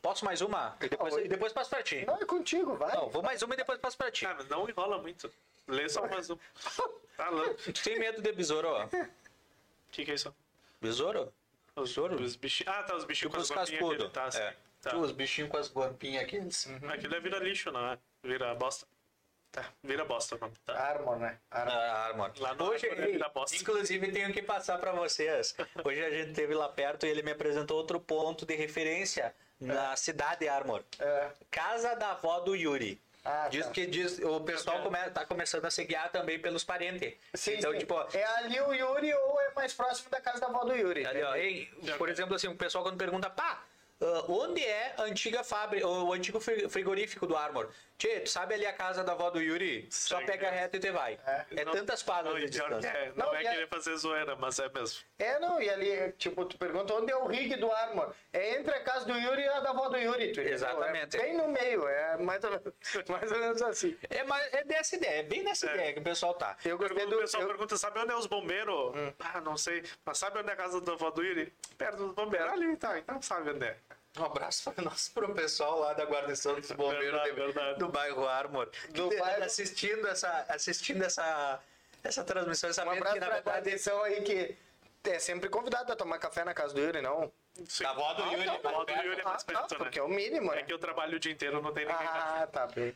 [0.04, 0.76] Posso mais uma?
[0.82, 2.04] E depois, e depois passo pra ti.
[2.04, 2.94] Não, é contigo, vai.
[2.94, 4.26] Não, vou mais uma e depois passo pra ti.
[4.26, 5.32] Mas não enrola muito.
[5.66, 6.36] Lê só mais um.
[7.16, 7.52] Tá louco.
[7.70, 8.86] O Tu tem medo de besouro, ó?
[9.90, 10.34] que, que é isso?
[10.78, 11.32] Besouro?
[11.74, 12.20] Os, Besouro?
[12.22, 12.74] os bichinhos.
[12.76, 14.12] Ah, tá, os bichinhos Tipo com as guampinhas.
[14.12, 14.38] Tá, assim.
[14.40, 14.56] É.
[14.82, 14.90] Tá.
[14.90, 16.36] Tipo, os bichinhos com as guampinhas aqui.
[16.36, 17.98] eles- Aquilo é vira lixo, não é?
[18.22, 18.86] Vira bosta.
[19.52, 19.64] Tá.
[19.82, 20.50] Vira bosta, não.
[20.66, 20.74] Tá.
[20.76, 21.38] Armor, né?
[21.50, 21.72] Armor.
[21.74, 22.32] Ah, Armor.
[22.38, 23.56] Lá no Hoje, Armor, ele dá bosta.
[23.56, 25.54] inclusive, tenho que passar pra vocês.
[25.84, 29.32] Hoje a gente esteve lá perto e ele me apresentou outro ponto de referência
[29.64, 30.83] na cidade Armor.
[30.98, 31.29] É.
[31.50, 33.00] Casa da avó do Yuri.
[33.24, 33.72] Ah, diz tá.
[33.72, 37.14] que diz, o pessoal come, tá começando a se guiar também pelos parentes.
[37.33, 37.79] Sim, então, sim.
[37.79, 41.07] tipo, É ali o Yuri ou é mais próximo da casa da avó do Yuri.
[41.07, 43.62] Ali, ó, hein, por exemplo, assim, o pessoal quando pergunta, pá,
[44.04, 47.70] ah, onde é a antiga fábrica, o antigo fri- frigorífico do Armor?
[47.96, 49.86] Tchê, tu sabe ali a casa da avó do Yuri?
[49.90, 51.18] Só pega reto e te vai.
[51.24, 52.88] É, Não- tantas quadras Não, de distância.
[52.88, 55.00] é, não, Não, é e é- querer fazer zoeira, mas é mesmo.
[55.18, 58.12] É, não, e ali, tipo, tu pergunta onde é o rig do Armor.
[58.32, 60.32] É entre a casa do Yuri e a da avó do Yuri.
[60.32, 60.40] tu?
[60.40, 61.16] Exatamente.
[61.16, 62.74] É bem no meio, é mais ou menos,
[63.08, 63.96] mais ou menos assim.
[64.10, 65.74] É, mas é dessa ideia, é bem nessa É.
[65.74, 66.56] ideia que o pessoal tá.
[66.64, 67.16] Eu gostei do...
[67.16, 68.92] o pessoal eu- pergunta, sabe onde é os bombeiros?
[69.20, 69.84] Ah, não sei.
[70.04, 71.52] Mas sabe onde é a casa da avó do Yuri?
[71.78, 72.52] Perto dos bombeiros.
[72.52, 72.98] Ali, tá.
[72.98, 73.76] Então sabe onde é.
[74.16, 77.79] Um abraço para nós, pro pessoal lá da guarnição dos bombeiros Verdade, de- verdade.
[77.81, 78.70] do bairro Armor.
[78.90, 81.61] Do que tá bairro- assistindo essa assistindo essa
[82.03, 84.57] essa transmissão, Um sabendo abraço que na verdade guarnição aí que
[85.11, 87.33] é sempre convidado a tomar café na casa do Yuri, não?
[87.68, 87.83] Sim.
[87.85, 89.24] Da avó do Ah, Yuri, Da avó do mais Yuri é perto.
[89.29, 89.79] mais Ah, tá, perto, né?
[89.79, 90.62] porque é o mínimo, É né?
[90.62, 92.07] que eu trabalho o dia inteiro, não tem ninguém.
[92.07, 92.94] Ah, tá bem.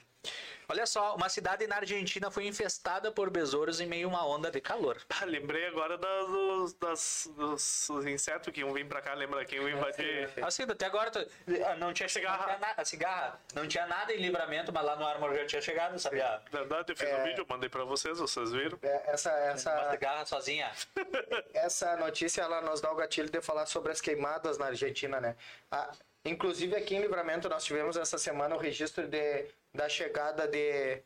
[0.71, 4.51] Olha só, uma cidade na Argentina foi infestada por besouros em meio a uma onda
[4.51, 5.01] de calor.
[5.21, 9.69] Ah, lembrei agora dos, das- dos insetos que iam vir pra cá, lembra que iam
[9.69, 10.31] invadir.
[10.45, 11.27] Assim, até agora tu-
[11.67, 12.53] ah, não tinha chegado Cigarra.
[12.53, 15.47] não tinha na- a cigarra, não tinha nada em livramento, mas lá no Armor já
[15.47, 16.41] tinha chegado, sabia?
[16.53, 18.79] Verdade, eu fiz um vídeo, mandei pra vocês, vocês viram?
[18.83, 20.71] É, essa, Uma essa, cigarra sozinha.
[21.55, 25.35] essa notícia ela nos dá o gatilho de falar sobre as queimadas na Argentina, né?
[25.71, 25.91] Ah,
[26.25, 31.03] inclusive aqui em Livramento nós tivemos essa semana o registro de, da chegada de,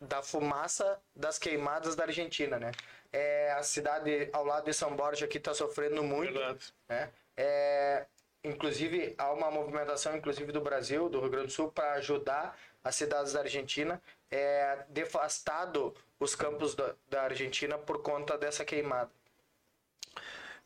[0.00, 2.72] da fumaça das queimadas da Argentina, né?
[3.12, 6.74] É, a cidade ao lado de São Borja aqui está sofrendo muito, Verdade.
[6.88, 7.10] né?
[7.36, 8.06] É,
[8.42, 12.96] inclusive há uma movimentação inclusive do Brasil, do Rio Grande do Sul para ajudar as
[12.96, 14.00] cidades da Argentina.
[14.30, 19.10] É devastado os campos da, da Argentina por conta dessa queimada.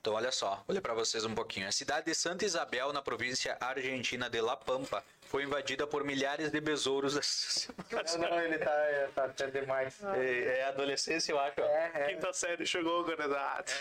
[0.00, 1.66] Então, olha só, olha para vocês um pouquinho.
[1.66, 6.50] A cidade de Santa Isabel, na província argentina de La Pampa, foi invadida por milhares
[6.50, 7.14] de besouros.
[7.90, 10.02] Não, não, ele tá, é, tá até demais.
[10.14, 11.60] É, é adolescência, eu acho.
[11.60, 11.64] ó.
[11.64, 12.14] É, é.
[12.14, 13.72] Quinta série chegou, guardado.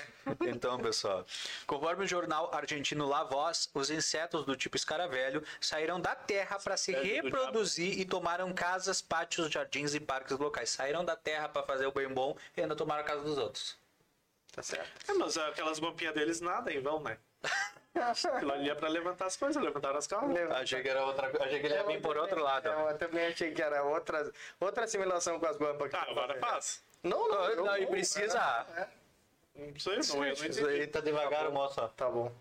[0.42, 1.26] Então, pessoal,
[1.66, 6.78] conforme o jornal argentino La Voz, os insetos do tipo escaravelho saíram da terra para
[6.78, 10.70] se reproduzir e tomaram casas, pátios, jardins e parques locais.
[10.70, 13.78] Saíram da terra para fazer o bem bom e ainda tomaram a casa dos outros.
[14.52, 15.12] Tá certo.
[15.12, 17.18] É, mas aquelas gompinhas deles nada em vão, né?
[17.96, 20.52] Aquilo ali é pra levantar as coisas, levantar as calças.
[20.52, 22.68] Achei que era outra Achei que ele ia vir por outro lado.
[22.68, 26.84] É, Eu também achei que era outra, outra assimilação com as que Ah, agora faz.
[27.02, 27.46] Não, não.
[27.46, 28.66] eu Não, e não, precisa.
[28.76, 28.88] é,
[29.56, 30.68] Não sei, não, eu não Isso entendi.
[30.82, 31.90] aí tá devagar, moça.
[31.96, 32.32] Tá bom.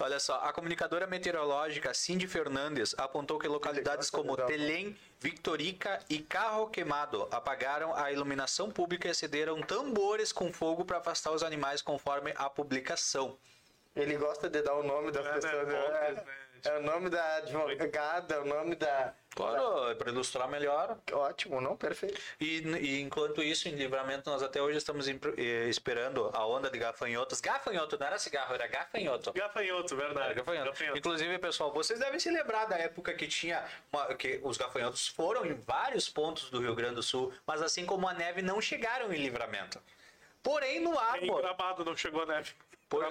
[0.00, 6.20] Olha só, a comunicadora meteorológica Cindy Fernandes apontou que localidades como uma- Telém, Victorica e
[6.20, 11.82] Carro Queimado apagaram a iluminação pública e acederam tambores com fogo para afastar os animais
[11.82, 13.36] conforme a publicação.
[13.98, 15.66] Ele gosta de dar o nome das É, né, pessoas.
[15.68, 15.80] né?
[15.80, 16.34] voltas, né?
[16.64, 19.14] É, é o nome da advogada, é o nome da.
[19.34, 20.98] Claro, para ilustrar melhor.
[21.12, 21.76] Ótimo, não?
[21.76, 22.20] Perfeito.
[22.40, 26.68] E, e enquanto isso, em livramento, nós até hoje estamos em- eh, esperando a onda
[26.68, 27.40] de gafanhotos.
[27.40, 29.32] Gafanhoto, não era cigarro, era gafanhoto.
[29.32, 30.34] Gafanhoto, verdade.
[30.34, 30.70] Gafanhoto.
[30.70, 30.98] Gafanhoto.
[30.98, 35.46] Inclusive, pessoal, vocês devem se lembrar da época que tinha uma- que os gafanhotos foram
[35.46, 39.12] em vários pontos do Rio Grande do Sul, mas assim como a neve não chegaram
[39.12, 39.80] em livramento.
[40.42, 42.52] Porém, no Em Armor, Gramado não chegou neve.
[42.88, 43.10] Por- Pra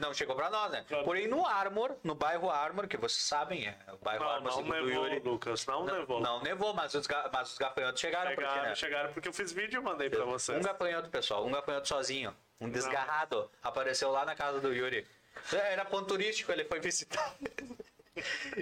[0.00, 0.84] não chegou pra nós, né?
[0.86, 1.02] Pra.
[1.02, 4.62] Porém, no Armor, no bairro Armor, que vocês sabem, é o bairro Não, Armor não
[4.62, 5.18] nevou, Yuri.
[5.20, 5.66] Lucas.
[5.66, 6.20] Não, Não, nevou.
[6.20, 8.74] não nevou, mas os, mas os gafanhotos chegaram, porque, Chegaram, né?
[8.74, 10.56] chegaram porque eu fiz vídeo e mandei pra vocês.
[10.58, 15.06] Um gafanhoto, pessoal, um gafanhoto sozinho, um desgarrado, apareceu lá na casa do Yuri.
[15.52, 17.34] Era ponto turístico, ele foi visitar.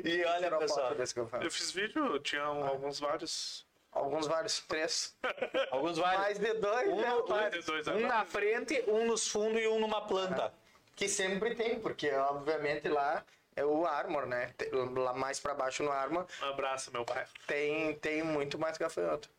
[0.04, 0.92] E olha, pessoal,
[1.40, 3.65] eu fiz vídeo, tinha um- alguns vários.
[3.96, 5.16] Alguns vários, três.
[5.72, 6.20] alguns vários.
[6.20, 7.50] Mais de dois, Um, né?
[7.50, 8.06] de dois um agora.
[8.06, 10.52] na frente, um nos fundos e um numa planta.
[10.94, 14.54] Que sempre tem, porque obviamente lá é o Armor, né?
[14.94, 17.26] Lá mais pra baixo no Armor Um abraço, meu pai.
[17.46, 19.30] tem, tem muito mais gafanhoto.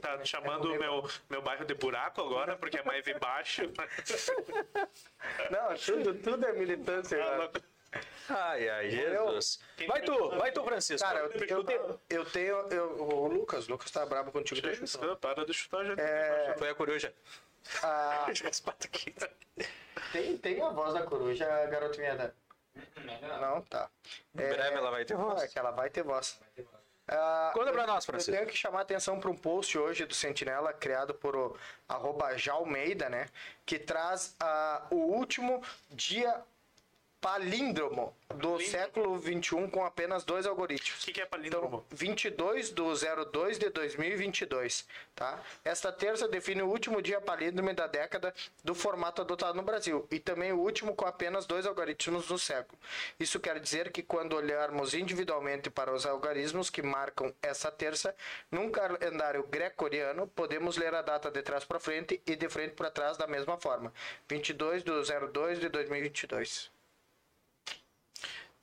[0.00, 3.62] Tá chamando o meu, meu bairro de buraco agora, porque é mais embaixo.
[5.50, 7.18] Não, tudo, tudo é militância.
[8.28, 9.60] Ai, ai, Jesus.
[9.86, 11.06] Vai tu, vai tu, Francisco.
[11.06, 12.56] Cara, eu, eu, tenho, eu tenho.
[12.70, 14.60] Eu, o Lucas, o Lucas tá brabo contigo.
[14.66, 15.16] Eu.
[15.16, 16.00] Para de chutar, gente.
[16.00, 17.12] É, Foi a coruja.
[17.82, 19.14] a- As patas aqui.
[20.12, 22.34] Tem, tem a voz da coruja, garoto vinheta.
[23.40, 23.88] Não, tá.
[24.34, 25.42] Em breve ela vai ter voz.
[25.42, 26.38] É que ela vai ter voz.
[27.08, 28.32] Ah, Conta pra eu- nós, Francisco.
[28.32, 31.56] Eu tenho que chamar a atenção para um post hoje do Sentinela, criado por o
[31.88, 33.28] arroba Jalmeida, né?
[33.64, 36.42] Que traz ah, o último dia
[37.26, 41.02] palíndromo do século XXI com apenas dois algoritmos.
[41.02, 41.66] O que, que é palíndromo?
[41.66, 45.42] Então, 22 do 02 de 2022, tá?
[45.64, 50.20] Esta terça define o último dia palíndromo da década do formato adotado no Brasil e
[50.20, 52.78] também o último com apenas dois algoritmos no século.
[53.18, 58.14] Isso quer dizer que quando olharmos individualmente para os algoritmos que marcam essa terça,
[58.52, 62.88] num calendário greco-coreano, podemos ler a data de trás para frente e de frente para
[62.88, 63.92] trás da mesma forma.
[64.28, 66.75] 22 do 02 de 2022.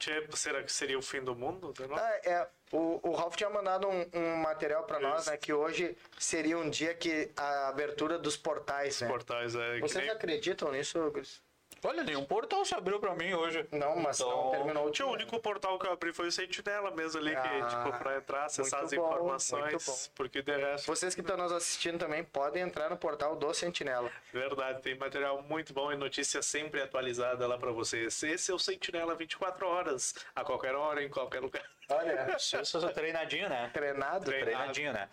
[0.04, 1.74] Tchê, será que seria o fim do mundo?
[1.96, 5.38] Ah, é, o, o Ralph tinha mandado um, um material para nós, né?
[5.38, 9.08] Que hoje seria um dia que a abertura dos portais, né?
[9.08, 9.80] Portais, é.
[9.80, 11.42] Vocês nem- acreditam nisso, Gris?
[11.84, 13.68] Olha, nenhum portal se abriu pra mim hoje.
[13.72, 16.92] Não, mas Então, não terminou o o único portal que eu abri foi o Sentinela
[16.92, 20.12] mesmo ali, que, Ah, tipo, pra entrar, acessar as bom, informações.
[20.16, 24.10] Porque de resto, Vocês que estão nos assistindo também podem entrar no portal do Sentinela.
[24.32, 28.24] verdade, tem material muito bom e notícia sempre atualizada lá pra vocês.
[28.24, 31.64] Esse é o Sentinela 24 horas, a qualquer hora, em qualquer lugar.
[31.90, 33.70] Olha, Isso é treinadinho, né?
[33.74, 34.26] treinado.
[34.26, 34.26] Treinado.
[34.26, 35.10] Treinadinho, né?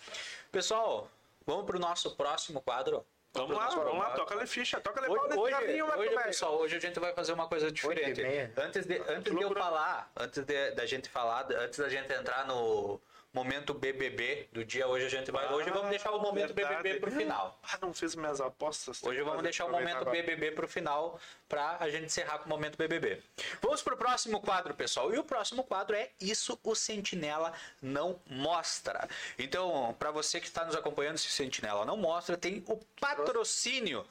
[0.53, 1.11] Pessoal,
[1.45, 3.05] vamos pro nosso próximo quadro.
[3.33, 6.81] Vamos lá, vamos lá, toca-lhe ficha, toca-lhe pau Hoje, hoje, Marco hoje, pessoal, hoje a
[6.81, 8.23] gente vai fazer uma coisa diferente.
[8.57, 12.45] Antes de, antes de eu falar, antes de, da gente falar, antes da gente entrar
[12.47, 13.01] no
[13.33, 15.53] momento BBB do dia, hoje a gente vai.
[15.53, 16.83] Hoje vamos deixar o momento verdade.
[16.83, 17.59] BBB pro final.
[17.63, 19.03] Ah, não fiz minhas apostas.
[19.03, 22.77] Hoje vamos deixar o momento BBB pro final pra a gente encerrar com o momento
[22.77, 23.23] BBB.
[23.61, 25.15] Vamos pro próximo quadro, pessoal.
[25.15, 29.09] E o próximo quadro é Isso o Sentinela Não Mostra.
[29.39, 34.05] Então, pra você que está nos acompanhando, se o Sentinela não mostra, tem o patrocínio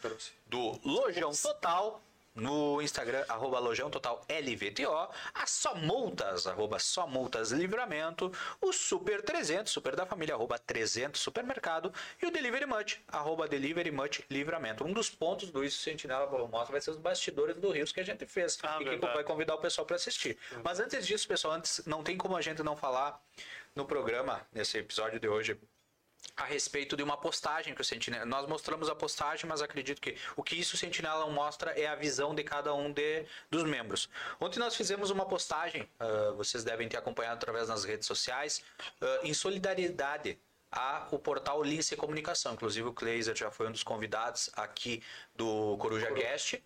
[0.47, 2.01] do Lojão Total.
[2.39, 9.21] No Instagram, arroba Lojão Total LVTO, a Só Multas, arroba Só Multas Livramento, o Super
[9.21, 14.85] 300, Super da Família, arroba 300 Supermercado, e o Delivery Much, arroba Delivery Much Livramento.
[14.85, 18.05] Um dos pontos do Isso Sentinela Mostra vai ser os bastidores do Rios que a
[18.05, 20.37] gente fez, Ah, e que vai convidar o pessoal para assistir.
[20.63, 23.21] Mas antes disso, pessoal, antes não tem como a gente não falar
[23.75, 25.59] no programa, nesse episódio de hoje,
[26.39, 28.25] a respeito de uma postagem que o Sentinela.
[28.25, 31.95] Nós mostramos a postagem, mas acredito que o que isso o Sentinela mostra é a
[31.95, 34.09] visão de cada um de, dos membros.
[34.39, 38.63] Ontem nós fizemos uma postagem, ah, vocês devem ter acompanhado através das redes sociais,
[39.01, 40.39] ah, em solidariedade
[40.71, 42.53] ao portal Lince Comunicação.
[42.53, 45.03] Inclusive o Kleiser já foi um dos convidados aqui
[45.35, 46.61] do Coruja Guest.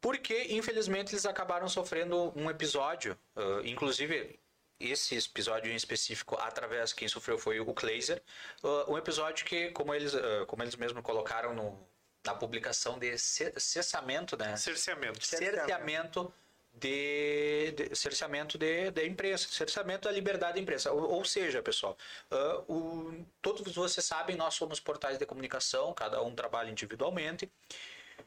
[0.00, 4.38] Porque, infelizmente, eles acabaram sofrendo um episódio, ah, inclusive
[4.78, 8.22] esse episódio em específico, através quem sofreu foi o Kleiser,
[8.62, 11.78] ah, um episódio que, como eles, ah, como eles mesmos colocaram no,
[12.24, 14.56] na publicação de ce- cessamento, né?
[14.56, 15.24] Cerceamento.
[15.24, 16.34] cerceamento
[16.72, 20.92] de, de cerceamento de, de imprensa, cerceamento da liberdade da imprensa.
[20.92, 21.96] Ou, ou seja, pessoal,
[22.30, 27.50] ah, o, todos vocês sabem, nós somos portais de comunicação, cada um trabalha individualmente.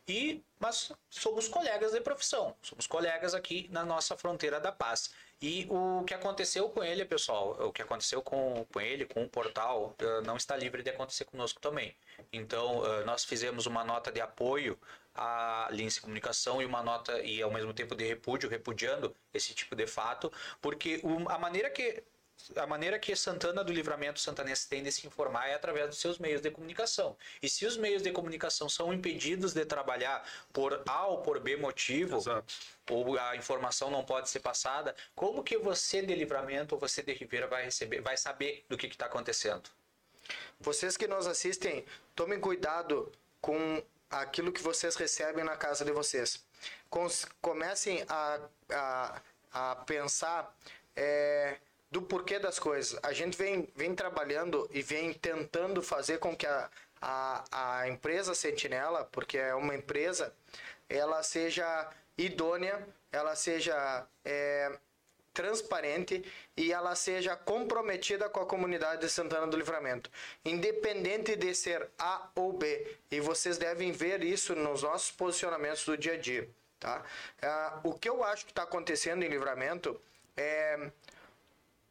[0.08, 5.12] E, mas somos colegas de profissão, somos colegas aqui na nossa fronteira da paz.
[5.42, 9.30] E o que aconteceu com ele, pessoal, o que aconteceu com, com ele, com o
[9.30, 11.96] portal, eh, não está livre de acontecer conosco também.
[12.34, 14.80] Então, eh, nós fizemos uma nota de apoio
[15.14, 19.76] à Lince Comunicação e uma nota, e ao mesmo tempo de repúdio, repudiando esse tipo
[19.76, 22.04] de fato, porque a maneira que
[22.56, 26.18] a maneira que Santana do Livramento Santanense tem de se informar é através dos seus
[26.18, 27.18] meios de comunicação.
[27.42, 31.58] E se os meios de comunicação são impedidos de trabalhar por A ou por B
[31.58, 32.54] motivo, Exato.
[32.90, 37.14] ou a informação não pode ser passada, como que você de Livramento ou você de
[37.14, 39.70] Ribeira vai receber, vai saber do que está acontecendo?
[40.60, 46.46] Vocês que nos assistem, tomem cuidado com aquilo que vocês recebem na casa de vocês.
[47.42, 48.40] Comecem a,
[48.72, 49.22] a,
[49.52, 50.56] a pensar
[50.96, 51.58] é,
[51.90, 53.00] do porquê das coisas.
[53.04, 56.70] A gente vem, vem trabalhando e vem tentando fazer com que a,
[57.02, 60.34] a, a empresa Sentinela, porque é uma empresa,
[60.90, 64.72] ela seja idônea, ela seja é,
[65.34, 70.10] transparente e ela seja comprometida com a comunidade de Santana do Livramento,
[70.44, 72.98] independente de ser A ou B.
[73.12, 77.04] E vocês devem ver isso nos nossos posicionamentos do dia a dia, tá?
[77.40, 80.02] Ah, o que eu acho que está acontecendo em Livramento
[80.36, 80.90] é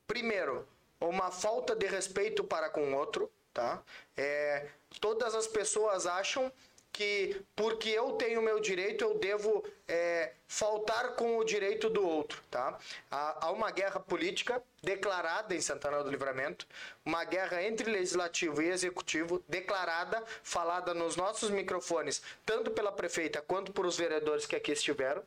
[0.07, 0.67] primeiro,
[1.01, 3.83] uma falta de respeito para com o outro, tá?
[4.17, 4.69] É,
[5.01, 6.53] todas as pessoas acham
[6.97, 12.43] que porque eu tenho meu direito, eu devo é, faltar com o direito do outro,
[12.51, 12.79] tá?
[13.11, 16.67] Há, há uma guerra política declarada em Santana do Livramento,
[17.05, 23.73] uma guerra entre legislativo e executivo declarada, falada nos nossos microfones, tanto pela prefeita quanto
[23.73, 25.23] por os vereadores que aqui estiveram.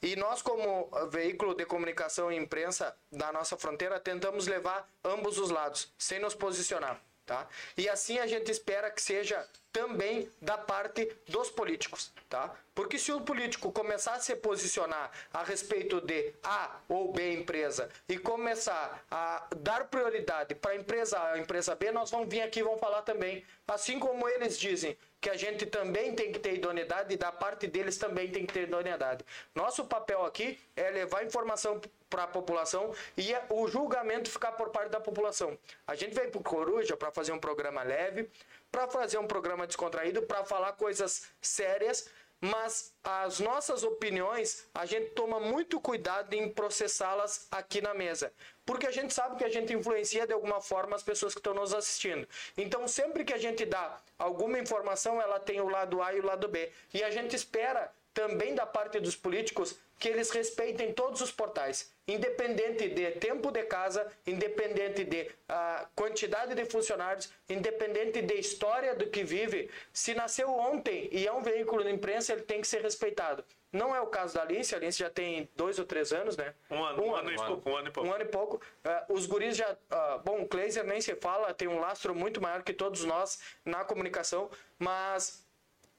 [0.00, 5.50] E nós, como veículo de comunicação e imprensa da nossa fronteira, tentamos levar ambos os
[5.50, 6.98] lados, sem nos posicionar.
[7.30, 7.46] Tá?
[7.76, 12.52] E assim a gente espera que seja também da parte dos políticos, tá?
[12.74, 17.88] Porque se o político começar a se posicionar a respeito de A ou B empresa
[18.08, 22.42] e começar a dar prioridade para a empresa A, a empresa B, nós vamos vir
[22.42, 26.38] aqui e vamos falar também, assim como eles dizem que a gente também tem que
[26.38, 29.24] ter idoneidade e da parte deles também tem que ter idoneidade.
[29.54, 34.70] Nosso papel aqui é levar informação para a população e é o julgamento ficar por
[34.70, 35.58] parte da população.
[35.86, 38.28] A gente veio para Coruja para fazer um programa leve,
[38.72, 42.08] para fazer um programa descontraído, para falar coisas sérias,
[42.40, 48.32] mas as nossas opiniões a gente toma muito cuidado em processá-las aqui na mesa,
[48.64, 51.52] porque a gente sabe que a gente influencia de alguma forma as pessoas que estão
[51.52, 52.26] nos assistindo.
[52.56, 56.24] Então, sempre que a gente dá alguma informação, ela tem o lado A e o
[56.24, 61.20] lado B, e a gente espera também da parte dos políticos que eles respeitem todos
[61.20, 68.34] os portais, independente de tempo de casa, independente de uh, quantidade de funcionários, independente de
[68.34, 69.70] história do que vive.
[69.92, 73.44] Se nasceu ontem e é um veículo de imprensa, ele tem que ser respeitado.
[73.70, 76.54] Não é o caso da Alice, a Alice já tem dois ou três anos, né?
[76.70, 77.70] Um ano, um, um ano, ano, e pouco.
[77.70, 78.08] Um ano e pouco.
[78.08, 78.56] Um ano e pouco.
[78.56, 79.70] Uh, os guris já.
[79.70, 83.38] Uh, bom, o Kleiser nem se fala, tem um lastro muito maior que todos nós
[83.64, 85.46] na comunicação, mas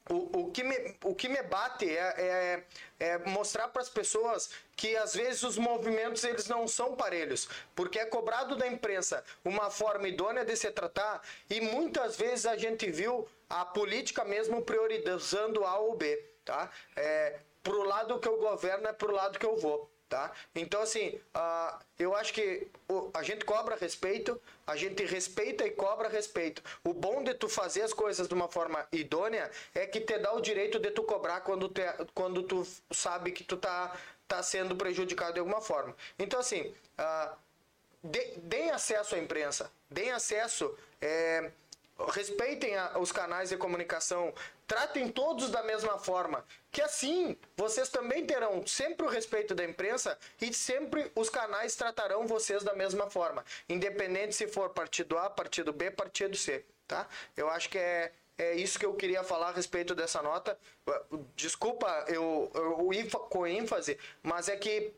[0.10, 2.64] o, o, que me, o que me bate é, é,
[3.00, 8.00] é mostrar para as pessoas que às vezes os movimentos eles não são parelhos, porque
[8.00, 12.90] é cobrado da imprensa uma forma idônea de se tratar e muitas vezes a gente
[12.90, 16.70] viu a política mesmo priorizando A ou B, tá?
[16.96, 19.90] É, pro lado que eu governo é pro lado que eu vou.
[20.12, 20.30] Tá?
[20.54, 22.68] Então, assim, uh, eu acho que
[23.14, 26.62] a gente cobra respeito, a gente respeita e cobra respeito.
[26.84, 30.34] O bom de tu fazer as coisas de uma forma idônea é que te dá
[30.34, 33.98] o direito de tu cobrar quando, te, quando tu sabe que tu tá,
[34.28, 35.96] tá sendo prejudicado de alguma forma.
[36.20, 37.34] Então, assim, uh,
[38.04, 40.78] de, deem acesso à imprensa, deem acesso.
[41.00, 41.50] É,
[42.10, 44.34] respeitem os canais de comunicação,
[44.72, 50.18] tratem todos da mesma forma, que assim vocês também terão sempre o respeito da imprensa
[50.40, 55.74] e sempre os canais tratarão vocês da mesma forma, independente se for partido A, partido
[55.74, 57.06] B, partido C, tá?
[57.36, 60.58] Eu acho que é é isso que eu queria falar a respeito dessa nota.
[61.36, 64.94] Desculpa eu, eu ir com ênfase, mas é que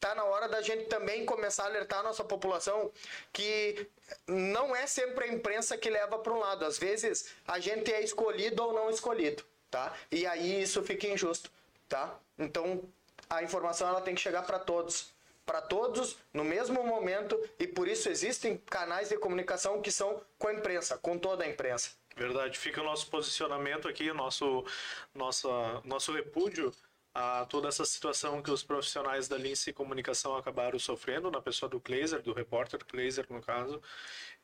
[0.00, 2.90] tá na hora da gente também começar a alertar a nossa população
[3.32, 3.86] que
[4.26, 6.64] não é sempre a imprensa que leva para um lado.
[6.64, 9.94] Às vezes a gente é escolhido ou não escolhido, tá?
[10.10, 11.50] E aí isso fica injusto,
[11.88, 12.18] tá?
[12.38, 12.82] Então
[13.28, 15.12] a informação ela tem que chegar para todos,
[15.44, 20.48] para todos no mesmo momento e por isso existem canais de comunicação que são com
[20.48, 21.90] a imprensa, com toda a imprensa.
[22.16, 24.64] Verdade, fica o nosso posicionamento aqui, nosso,
[25.12, 25.48] nossa,
[25.84, 26.72] nosso repúdio
[27.14, 31.80] a toda essa situação que os profissionais da Lince Comunicação acabaram sofrendo, na pessoa do
[31.80, 33.80] Kleiser, do repórter Kleiser, no caso,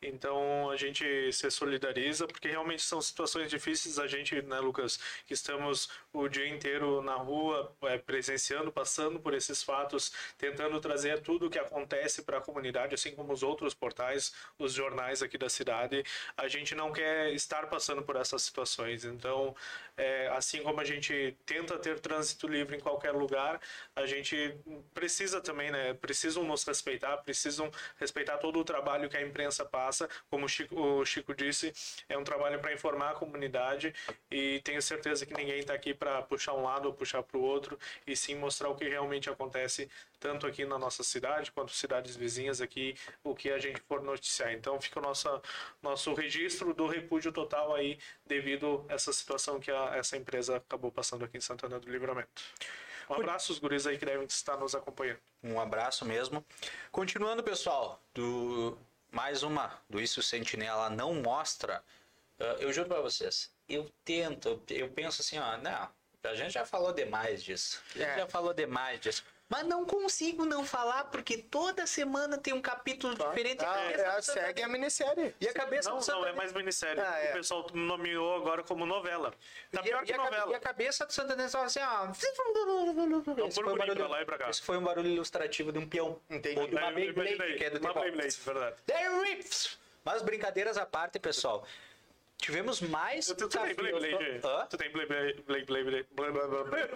[0.03, 3.99] então a gente se solidariza porque realmente são situações difíceis.
[3.99, 9.35] A gente, né, Lucas, que estamos o dia inteiro na rua, é, presenciando, passando por
[9.35, 13.75] esses fatos, tentando trazer tudo o que acontece para a comunidade, assim como os outros
[13.75, 16.03] portais, os jornais aqui da cidade.
[16.37, 19.05] A gente não quer estar passando por essas situações.
[19.05, 19.55] Então,
[19.99, 23.61] é, assim como a gente tenta ter trânsito livre em qualquer lugar,
[23.95, 24.57] a gente
[24.95, 25.93] precisa também, né?
[25.95, 29.90] Precisam nos respeitar, precisam respeitar todo o trabalho que a imprensa passa
[30.29, 31.73] como o Chico, o Chico disse,
[32.09, 33.95] é um trabalho para informar a comunidade
[34.31, 37.43] e tenho certeza que ninguém está aqui para puxar um lado ou puxar para o
[37.43, 42.15] outro, e sim mostrar o que realmente acontece tanto aqui na nossa cidade quanto cidades
[42.17, 44.53] vizinhas aqui, o que a gente for noticiar.
[44.53, 45.43] Então fica o nosso,
[45.83, 50.93] nosso registro do repúdio total aí devido a essa situação que a, essa empresa acabou
[50.93, 52.43] passando aqui em Santana do Livramento.
[53.09, 55.19] Um abraço, os guris aí que devem estar nos acompanhando.
[55.43, 56.45] Um abraço mesmo.
[56.93, 58.79] Continuando, pessoal, do
[59.11, 61.83] mais uma do Isso Sentinela não mostra,
[62.39, 65.89] uh, eu juro para vocês, eu tento, eu penso assim, ó, não,
[66.23, 67.83] a gente já falou demais disso.
[67.95, 68.17] A gente é.
[68.19, 69.25] já falou demais disso.
[69.51, 73.29] Mas não consigo não falar, porque toda semana tem um capítulo tá.
[73.29, 73.65] diferente.
[73.65, 75.35] Ah, a é, segue a minissérie.
[75.41, 77.01] E a cabeça não, não é mais minissérie.
[77.01, 77.31] Ah, é.
[77.31, 79.35] O pessoal nomeou agora como novela.
[79.73, 80.53] Tá pior que novela.
[80.53, 81.83] e a cabeça do Santo Inês assim, ó.
[81.83, 82.47] É um esse, foi
[83.73, 84.51] um barulho, lá e pra cá.
[84.51, 86.21] esse foi um barulho ilustrativo de um peão.
[86.31, 86.61] Entendi.
[86.61, 88.77] Ou de uma Beyblade, que é do Uma Beyblade, verdade.
[90.05, 91.67] Mas brincadeiras à parte, pessoal.
[92.41, 93.75] Tivemos mais Tu, tu tem.
[93.75, 94.67] Blade Hã?
[94.67, 96.07] Tu tem Blade Blade Blade Blade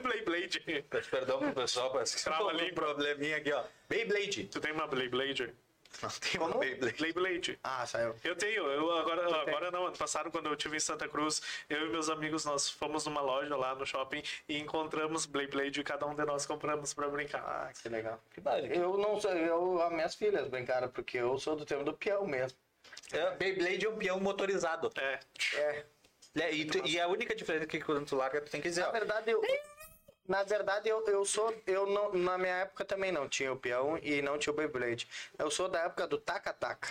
[0.02, 3.64] Blade Blade Peço Perdão pro pessoal, parece que Trava a tem um probleminha aqui, ó.
[3.88, 4.44] Beyblade.
[4.44, 5.54] Tu tem uma Blade Blade
[6.02, 6.58] Não tem uma?
[6.58, 6.96] Beyblade.
[6.96, 8.14] Blade Blade Ah, saiu.
[8.24, 11.86] Eu tenho, eu agora, agora não, ano passado quando eu estive em Santa Cruz, eu
[11.86, 15.84] e meus amigos, nós fomos numa loja lá no shopping e encontramos Blade Blade e
[15.84, 17.42] cada um de nós compramos pra brincar.
[17.44, 18.20] Ah, que legal.
[18.32, 18.76] Que baile.
[18.76, 22.26] Eu não sei, eu, as minhas filhas brincaram, porque eu sou do tempo do peão
[22.26, 22.58] mesmo.
[23.12, 24.90] É, Beyblade é um peão motorizado.
[24.96, 25.20] É,
[25.56, 25.84] É.
[26.36, 28.68] É, E, tu- e a única diferença é que quando tu larga, tu tem que
[28.68, 28.92] dizer, Na ó.
[28.92, 29.40] verdade, eu.
[30.26, 31.54] Na verdade, eu, eu sou.
[31.66, 35.06] Eu não, na minha época também não tinha o peão e não tinha o Beyblade.
[35.38, 36.88] Eu sou da época do taca-taca.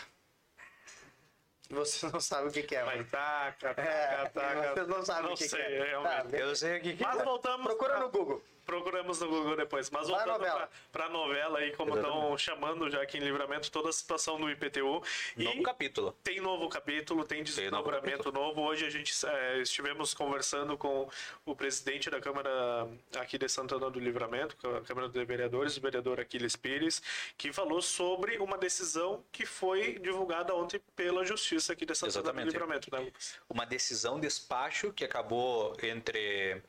[1.69, 3.09] Você não sabe o que, que é, mas mas.
[3.09, 4.73] taca, É, taca, taca.
[4.75, 5.83] vocês não sabem não o que, sei, que é.
[5.85, 6.27] realmente.
[6.31, 7.23] Tá, Eu sei o que, que Mas é.
[7.23, 7.65] voltamos.
[7.65, 8.43] Procura pra- no Google.
[8.65, 9.89] Procuramos no Google depois.
[9.89, 10.55] Mas voltando novela.
[10.55, 14.49] pra, pra novela aí, como estão chamando já aqui em livramento toda a situação do
[14.49, 15.03] IPTU.
[15.37, 16.15] E Novo capítulo.
[16.23, 18.61] Tem novo capítulo, tem Tem novo desdobramento novo.
[18.61, 21.09] Hoje a gente eh, estivemos conversando com
[21.45, 22.87] o presidente da Câmara
[23.17, 27.01] aqui de Santana do Livramento, a Câmara de Vereadores, o vereador Aquiles Pires,
[27.37, 32.45] que falou sobre uma decisão que foi divulgada ontem pela Justiça aqui de Santana Exatamente.
[32.45, 33.39] do Livramento, né, Lucas?
[33.49, 36.61] uma decisão despacho que acabou entre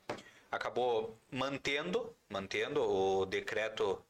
[0.54, 4.02] acabou mantendo mantendo o decreto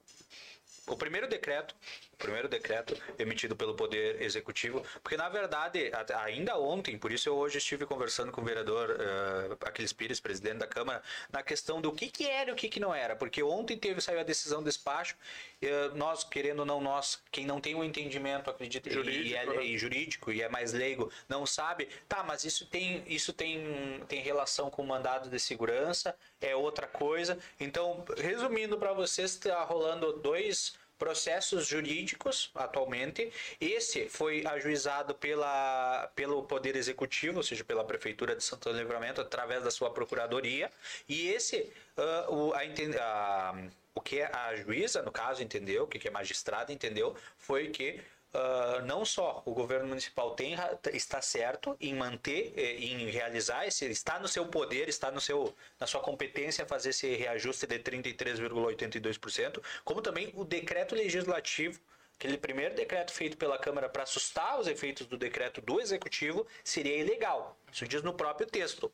[0.86, 1.74] o primeiro decreto
[2.14, 5.90] o primeiro decreto emitido pelo poder executivo porque na verdade
[6.22, 10.58] ainda ontem por isso eu hoje estive conversando com o vereador uh, Aquiles Pires presidente
[10.58, 13.42] da câmara na questão do que que era e o que que não era porque
[13.42, 15.16] ontem teve saiu a decisão despacho
[15.60, 19.34] eh, nós querendo ou não nós quem não tem um entendimento acredita e- Jurídico, e,
[19.34, 19.64] é- né?
[19.64, 24.20] e jurídico e é mais leigo não sabe tá mas isso tem isso tem tem
[24.22, 30.12] relação com o mandado de segurança é outra coisa então resumindo para vocês está rolando
[30.14, 33.32] dois processos jurídicos atualmente.
[33.60, 39.20] Esse foi ajuizado pela pelo poder executivo ou seja pela prefeitura de Santana do Livramento
[39.20, 40.70] através da sua procuradoria.
[41.08, 42.60] E esse ah, o, a,
[43.00, 43.54] a-
[43.94, 48.00] o que a juíza no caso entendeu o que a magistrada entendeu foi que
[48.34, 50.56] ah, não só o governo municipal tem,
[50.92, 55.54] está certo em manter, eh, em realizar esse, está no seu poder, está no seu,
[55.78, 61.78] na sua competência fazer esse reajuste de 33,82%, como também o decreto legislativo,
[62.18, 66.96] aquele primeiro decreto feito pela Câmara para assustar os efeitos do decreto do Executivo, seria
[66.96, 67.56] ilegal.
[67.72, 68.90] Isso diz no próprio texto.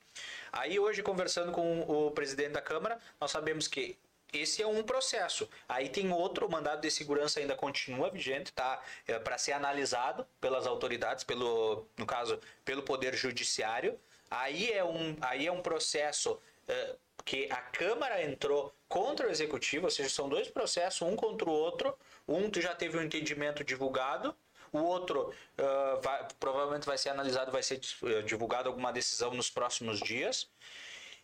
[0.52, 3.96] Aí hoje, conversando com o presidente da Câmara, nós sabemos que
[4.32, 5.48] esse é um processo.
[5.68, 8.82] Aí tem outro, o mandado de segurança ainda continua vigente, tá?
[9.06, 13.98] É, para ser analisado pelas autoridades, pelo, no caso, pelo Poder Judiciário.
[14.30, 19.86] Aí é um, aí é um processo é, que a Câmara entrou contra o Executivo,
[19.86, 21.96] ou seja, são dois processos, um contra o outro.
[22.26, 24.34] Um tu já teve um entendimento divulgado,
[24.72, 29.50] o outro ah, vai- provavelmente vai ser analisado, vai ser eh, divulgado alguma decisão nos
[29.50, 30.48] próximos dias.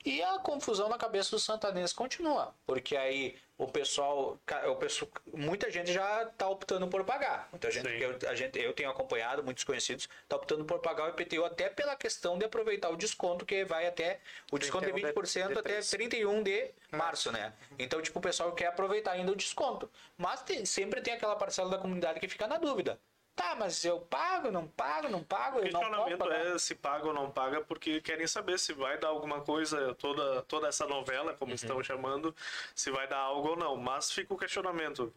[0.07, 4.39] E a confusão na cabeça dos santanenses continua, porque aí o pessoal,
[4.69, 7.49] o pessoal muita gente já está optando por pagar.
[7.51, 11.09] Muita gente, eu, a gente, eu tenho acompanhado, muitos conhecidos, está optando por pagar o
[11.09, 14.21] IPTU até pela questão de aproveitar o desconto que vai até
[14.53, 15.91] o desconto de 31 de- 20% de até três.
[15.91, 17.53] 31 de março, né?
[17.77, 19.91] Então, tipo, o pessoal quer aproveitar ainda o desconto.
[20.17, 22.97] Mas tem- sempre tem aquela parcela da comunidade que fica na dúvida.
[23.37, 26.47] Tá, mas eu pago, não pago, não pago, O eu não questionamento pagar.
[26.47, 30.41] é se paga ou não paga, porque querem saber se vai dar alguma coisa, toda,
[30.43, 31.55] toda essa novela, como Uhum.
[31.55, 32.34] estão chamando,
[32.74, 33.76] se vai dar algo ou não.
[33.76, 35.12] Mas fica o questionamento.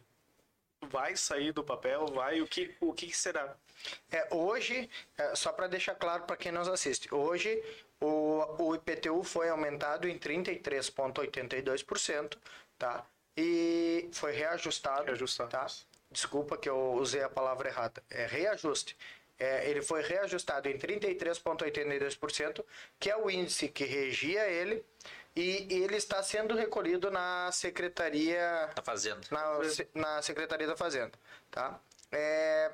[0.82, 2.06] Vai sair do papel?
[2.08, 2.42] Vai?
[2.42, 3.56] O que, o que será?
[4.12, 7.62] É, hoje, é, só para deixar claro para quem nos assiste, hoje
[8.00, 12.36] o, o IPTU foi aumentado em 33,82%,
[12.78, 13.06] tá?
[13.36, 15.04] E foi reajustado.
[15.04, 15.50] Reajustado.
[15.50, 15.66] Tá?
[16.10, 18.02] Desculpa que eu usei a palavra errada.
[18.10, 18.96] É reajuste.
[19.38, 22.64] É, ele foi reajustado em 33,82%,
[22.98, 24.84] que é o índice que regia ele,
[25.34, 29.26] e ele está sendo recolhido na Secretaria Tá fazendo.
[29.30, 29.58] na,
[29.94, 31.12] na Secretaria da Fazenda,
[31.50, 31.80] tá?
[32.12, 32.70] É,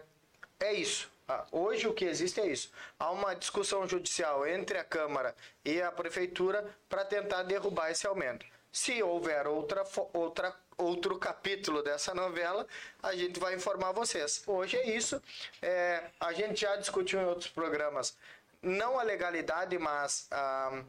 [0.58, 1.08] é isso.
[1.28, 2.70] Ah, Hoje o que existe é isso.
[2.98, 5.34] Há uma discussão judicial entre a Câmara
[5.64, 8.46] e a Prefeitura para tentar derrubar esse aumento.
[8.72, 12.66] Se houver outra, outra, outro capítulo dessa novela,
[13.02, 14.42] a gente vai informar vocês.
[14.46, 15.22] Hoje é isso.
[15.62, 18.16] É, a gente já discutiu em outros programas,
[18.62, 20.82] não a legalidade, mas ah,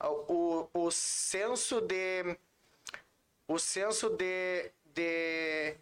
[0.00, 2.36] o, o senso de
[3.48, 5.74] o senso de, de,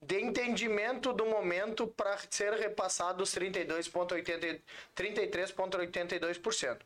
[0.00, 4.60] de entendimento do momento para ser repassado os 32,80
[4.96, 6.78] 33,82%.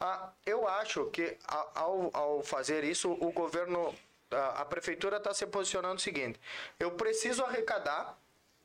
[0.00, 3.94] Ah, eu acho que ao, ao fazer isso, o governo,
[4.30, 6.40] a, a prefeitura está se posicionando o seguinte:
[6.78, 8.18] eu preciso arrecadar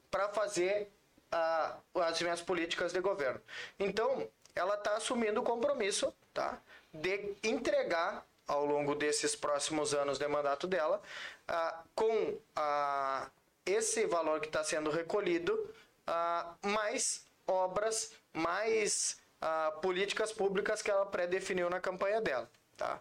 [0.10, 0.92] para fazer
[1.32, 3.42] ah, as minhas políticas de governo.
[3.80, 6.62] Então, ela está assumindo o compromisso, tá?
[6.94, 11.02] De entregar ao longo desses próximos anos de mandato dela,
[11.48, 13.30] ah, com ah,
[13.66, 15.74] esse valor que está sendo recolhido,
[16.06, 22.50] ah, mais obras, mais ah, políticas públicas que ela pré-definiu na campanha dela.
[22.78, 23.00] Tá?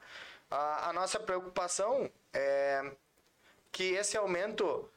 [0.51, 2.91] A nossa preocupação é
[3.71, 4.89] que esse aumento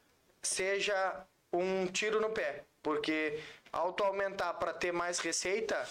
[0.42, 3.40] seja um tiro no pé, porque
[3.72, 5.88] ao tu aumentar para ter mais receita,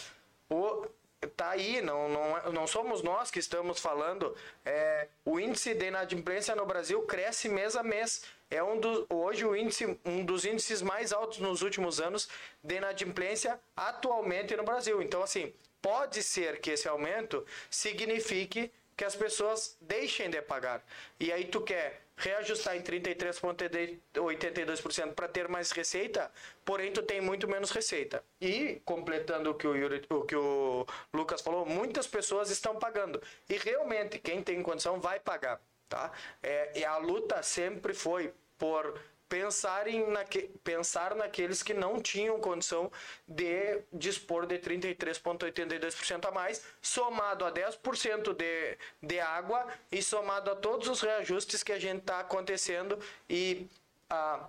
[0.50, 0.86] o
[1.26, 4.36] tá aí, não, não, não somos nós que estamos falando.
[4.64, 8.24] É, o índice de inadimplência no Brasil cresce mês a mês.
[8.50, 8.78] É um
[9.10, 12.28] hoje o índice, um dos índices mais altos nos últimos anos
[12.62, 15.02] de inadimplência atualmente no Brasil.
[15.02, 20.84] Então, assim, pode ser que esse aumento signifique que as pessoas deixem de pagar.
[21.18, 26.30] E aí tu quer reajustar em 33,82% para ter mais receita,
[26.64, 28.22] porém tu tem muito menos receita.
[28.40, 33.20] E, completando o que o, Yuri, o que o Lucas falou, muitas pessoas estão pagando.
[33.48, 35.60] E realmente, quem tem condição vai pagar.
[35.88, 36.12] Tá?
[36.42, 42.90] É, e a luta sempre foi por pensarem naque, pensar naqueles que não tinham condição
[43.26, 50.56] de dispor de 33,82% a mais, somado a 10% de, de água e somado a
[50.56, 52.98] todos os reajustes que a gente está acontecendo
[53.28, 53.68] e
[54.08, 54.48] a.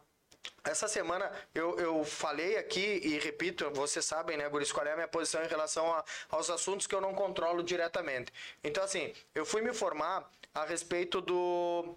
[0.63, 4.95] Essa semana eu, eu falei aqui e repito, vocês sabem, né, Guris, qual é a
[4.95, 8.31] minha posição em relação a, aos assuntos que eu não controlo diretamente.
[8.63, 11.95] Então, assim, eu fui me informar a respeito do,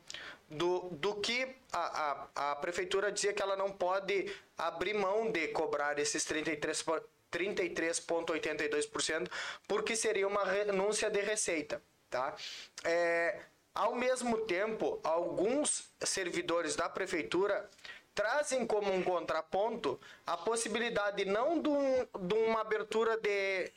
[0.51, 5.49] do, do que a, a, a prefeitura dizia que ela não pode abrir mão de
[5.49, 6.85] cobrar esses 33
[7.31, 9.31] 33,82%,
[9.67, 11.83] porque seria uma renúncia de receita.
[12.09, 12.35] Tá?
[12.85, 13.39] É,
[13.75, 17.69] ao mesmo tempo, alguns servidores da prefeitura
[18.15, 23.71] trazem como um contraponto a possibilidade não de, um, de uma abertura de.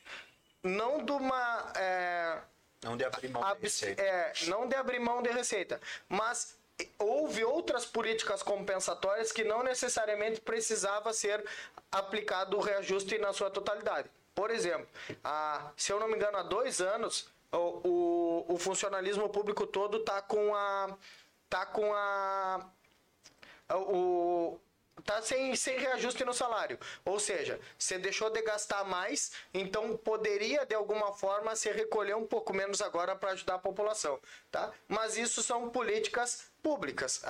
[0.62, 1.72] não de uma.
[1.76, 2.38] É,
[2.82, 4.02] não de abrir mão de receita.
[4.02, 6.58] É, não de abrir mão de receita, mas
[6.98, 11.44] houve outras políticas compensatórias que não necessariamente precisava ser
[11.90, 14.08] aplicado o reajuste na sua totalidade.
[14.34, 14.86] Por exemplo,
[15.22, 17.56] a, se eu não me engano, há dois anos, o,
[18.48, 20.96] o, o funcionalismo público todo está com a.
[21.48, 22.66] tá com a.
[23.74, 24.58] O,
[25.04, 26.78] tá sem, sem reajuste no salário.
[27.04, 32.26] Ou seja, você deixou de gastar mais, então poderia de alguma forma se recolher um
[32.26, 34.18] pouco menos agora para ajudar a população,
[34.50, 34.72] tá?
[34.88, 37.22] Mas isso são políticas públicas.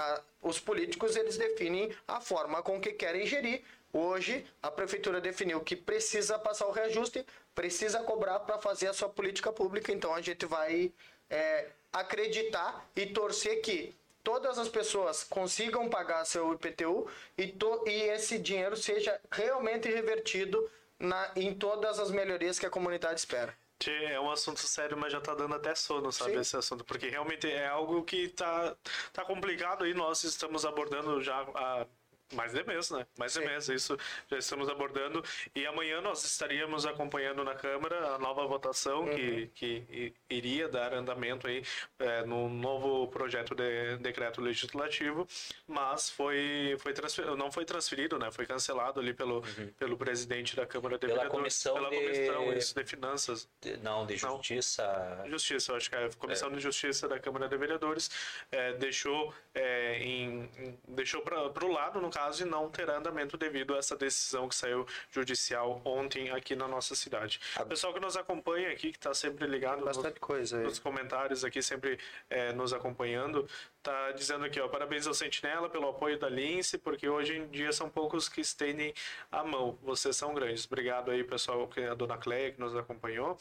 [0.43, 3.63] os políticos eles definem a forma com que querem gerir.
[3.93, 9.09] Hoje a prefeitura definiu que precisa passar o reajuste, precisa cobrar para fazer a sua
[9.09, 9.93] política pública.
[9.93, 10.93] Então a gente vai
[11.29, 18.03] é, acreditar e torcer que todas as pessoas consigam pagar seu IPTU e, to, e
[18.11, 23.57] esse dinheiro seja realmente revertido na, em todas as melhorias que a comunidade espera.
[23.85, 26.41] É um assunto sério, mas já tá dando até sono, sabe, Sim.
[26.41, 26.85] esse assunto.
[26.85, 28.77] Porque realmente é algo que tá,
[29.13, 31.87] tá complicado e nós estamos abordando já há
[32.33, 33.07] mais de mês, né?
[33.19, 33.47] Mais de Sim.
[33.47, 33.97] mês, isso
[34.31, 35.23] já estamos abordando.
[35.55, 39.15] E amanhã nós estaríamos acompanhando na Câmara a nova votação uhum.
[39.15, 41.63] que, que iria dar andamento aí
[41.99, 45.27] é, no novo projeto de decreto legislativo,
[45.67, 46.95] mas foi, foi
[47.37, 48.31] não foi transferido, né?
[48.31, 49.73] Foi cancelado ali pelo, uhum.
[49.79, 51.97] pelo presidente da Câmara de pela Comissão pela de...
[51.97, 53.49] comissão isso, de Finanças.
[53.61, 55.19] De, não, de Justiça.
[55.23, 56.53] Não, justiça, acho que é a Comissão é.
[56.53, 58.11] de Justiça da Câmara de Vereadores
[58.51, 63.37] é, deixou, é, em, deixou para o lado, no caso, caso e não terá andamento
[63.37, 67.41] devido a essa decisão que saiu judicial ontem aqui na nossa cidade.
[67.59, 71.45] O pessoal que nos acompanha aqui, que está sempre ligado Bastante nos, coisa nos comentários
[71.45, 71.99] aqui, sempre
[72.31, 73.49] é, nos acompanhando,
[73.83, 77.73] tá dizendo aqui, ó, parabéns ao Sentinela pelo apoio da Lince, porque hoje em dia
[77.73, 78.95] são poucos que estendem
[79.31, 79.79] a mão.
[79.83, 80.65] Vocês são grandes.
[80.65, 83.37] Obrigado aí, pessoal, que a dona Cleia que nos acompanhou.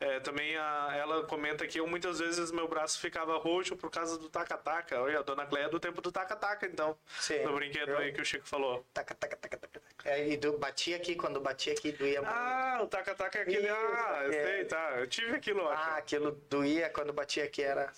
[0.00, 4.18] É, também a, ela comenta que eu, muitas vezes meu braço ficava roxo por causa
[4.18, 5.00] do taca-taca.
[5.00, 6.96] Olha, a dona Cleia é do tempo do taca-taca, então.
[7.20, 7.44] Sim.
[7.44, 7.98] No brinquedo eu...
[7.98, 8.84] aí que o Chico falou.
[8.94, 9.82] Taca, taca, taca, taca.
[10.04, 12.34] É, e do, batia aqui, quando batia aqui, doía muito.
[12.34, 13.66] Ah, o taca-taca é aquele.
[13.66, 14.46] Isso, ah, eu é.
[14.46, 14.94] sei, tá.
[14.98, 15.98] Eu tive aquilo, Ah, acho.
[15.98, 17.92] aquilo doía quando batia aqui, era.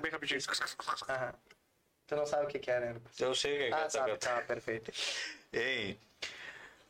[0.00, 0.40] Bem rapidinho.
[1.08, 1.34] Aham.
[2.06, 3.00] Tu não sabe o que, que é, né?
[3.18, 3.72] Eu sei o que é.
[3.72, 4.92] Ah, sabe, tá, perfeito.
[5.52, 5.98] Ei,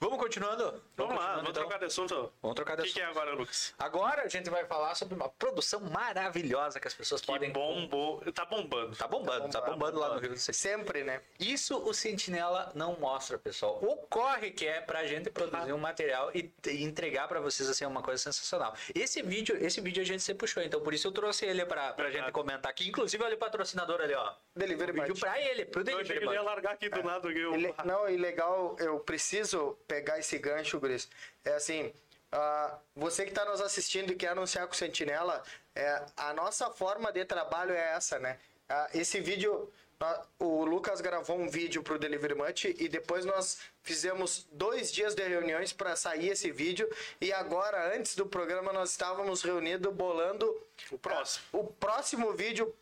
[0.02, 0.64] Vamos continuando?
[0.64, 1.62] Vamos, vamos lá, vamos então.
[1.62, 2.32] trocar de assunto.
[2.42, 2.90] Vamos trocar de assunto.
[2.90, 3.72] O que, é agora, Lucas?
[3.78, 7.52] Agora a gente vai falar sobre uma produção maravilhosa que as pessoas que podem.
[7.52, 8.20] bombou.
[8.32, 8.96] Tá bombando.
[8.96, 10.54] Tá bombando, tá bombando, tá bombando lá no Rio de Janeiro.
[10.54, 11.20] Sempre, né?
[11.38, 13.78] Isso o Sentinela não mostra, pessoal.
[13.80, 15.74] O corre que é pra gente produzir ah.
[15.76, 18.74] um material e entregar pra vocês assim uma coisa sensacional.
[18.92, 21.92] Esse vídeo, esse vídeo a gente se puxou, então por isso eu trouxe ele pra,
[21.92, 22.88] pra gente comentar aqui.
[22.88, 24.34] Inclusive, olha o patrocinador ali, ó.
[24.56, 26.08] Delivery vídeo pra ele, pro Delivery.
[26.08, 27.02] Eu achei que ele ia largar aqui do é.
[27.04, 27.30] lado.
[27.30, 31.08] Ele, não, e legal, eu preciso pegar esse gancho, Gris.
[31.44, 31.92] É assim,
[32.34, 35.42] Ah, você que está nos assistindo e quer anunciar com o Sentinela,
[35.74, 38.38] é, a nossa forma de trabalho é essa, né?
[38.66, 39.70] Ah, esse vídeo,
[40.00, 44.90] ah, o Lucas gravou um vídeo para o Delivery Much e depois nós fizemos dois
[44.90, 46.88] dias de reuniões para sair esse vídeo
[47.20, 50.46] e agora, antes do programa, nós estávamos reunidos bolando
[50.90, 51.44] O próximo.
[51.52, 52.74] o próximo vídeo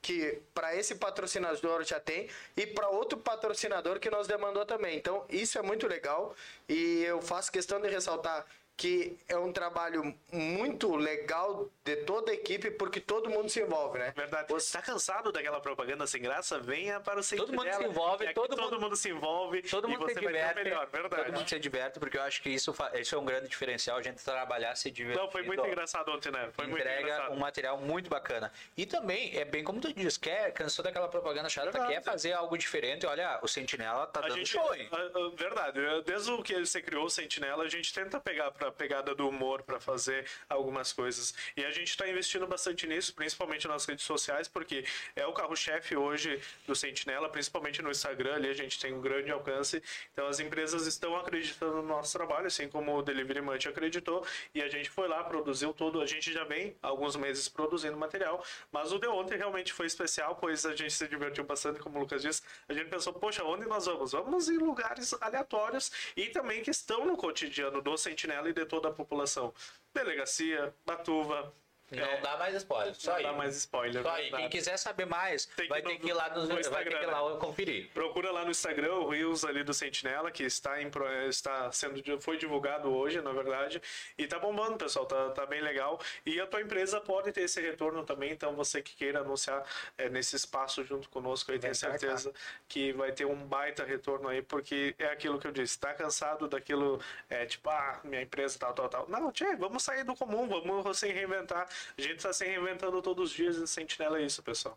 [0.00, 4.96] que para esse patrocinador já tem e para outro patrocinador que nos demandou também.
[4.96, 6.34] Então, isso é muito legal
[6.68, 8.46] e eu faço questão de ressaltar
[8.76, 13.98] que é um trabalho muito legal de toda a equipe porque todo mundo se envolve,
[13.98, 14.12] né?
[14.16, 14.48] Verdade.
[14.48, 16.58] Você- Tá cansado daquela propaganda sem graça?
[16.58, 19.08] Venha para o Todo mundo Sentinela, se envolve, que aqui todo todo, mundo- mundo se
[19.10, 20.54] envolve Todo e mundo se diverte.
[20.64, 21.24] melhor, verdade.
[21.26, 24.02] Todo mundo se diverte, porque eu acho que isso, isso é um grande diferencial, a
[24.02, 25.22] gente trabalhar se divertir.
[25.22, 26.50] Não, foi muito engraçado ontem, né?
[26.52, 28.52] Foi muito entrega um material muito bacana.
[28.76, 31.92] E também, é bem como tu diz, quer, cansou daquela propaganda chata, Verdade.
[31.94, 33.06] quer fazer algo diferente.
[33.06, 34.88] Olha, o Sentinela tá A dando gente, show, hein?
[35.36, 39.28] verdade, desde o que você criou o Sentinela, a gente tenta pegar pra pegada do
[39.28, 41.34] humor pra fazer algumas coisas.
[41.56, 44.84] E a gente tá investindo bastante nisso, principalmente nas redes sociais, porque
[45.14, 49.30] é o carro-chefe hoje do Sentinela, principalmente no Instagram, ali a gente tem um grande
[49.30, 49.82] alcance.
[50.12, 54.62] Então as empresas estão acreditando no nosso trabalho, assim como o Delivery Munch acreditou, e
[54.62, 56.00] a gente foi lá, produziu tudo.
[56.00, 60.36] A gente já vem alguns meses produzindo material, mas o de ontem realmente foi especial,
[60.36, 62.42] pois a gente se divertiu bastante, como o Lucas disse.
[62.68, 64.12] A gente pensou, poxa, onde nós vamos?
[64.12, 68.88] Vamos em lugares aleatórios e também que estão no cotidiano do Sentinela e de toda
[68.88, 69.52] a população.
[69.92, 71.52] Delegacia, Batuva.
[71.94, 73.22] Não é, dá mais spoiler, só não aí.
[73.22, 74.02] dá mais spoiler.
[74.02, 74.30] Só aí.
[74.30, 76.98] Quem quiser saber mais, Tem vai ter no- que ir lá, no, no vai ter
[76.98, 77.90] que ir lá conferir.
[77.92, 80.90] Procura lá no Instagram o Reels ali do Sentinela, que está, em,
[81.28, 83.80] está sendo foi divulgado hoje, na verdade,
[84.16, 86.00] e tá bombando, pessoal, tá, tá bem legal.
[86.24, 89.64] E a tua empresa pode ter esse retorno também, então você que queira anunciar
[89.96, 91.98] é, nesse espaço junto conosco aí, tenho pra cá.
[91.98, 92.32] certeza
[92.68, 96.48] que vai ter um baita retorno aí, porque é aquilo que eu disse, tá cansado
[96.48, 99.08] daquilo, é, tipo, ah, minha empresa tal, tal, tal.
[99.08, 101.68] Não, tchê, vamos sair do comum, vamos se reinventar.
[101.96, 104.76] A gente tá se reinventando todos os dias e Sentinela é isso, pessoal.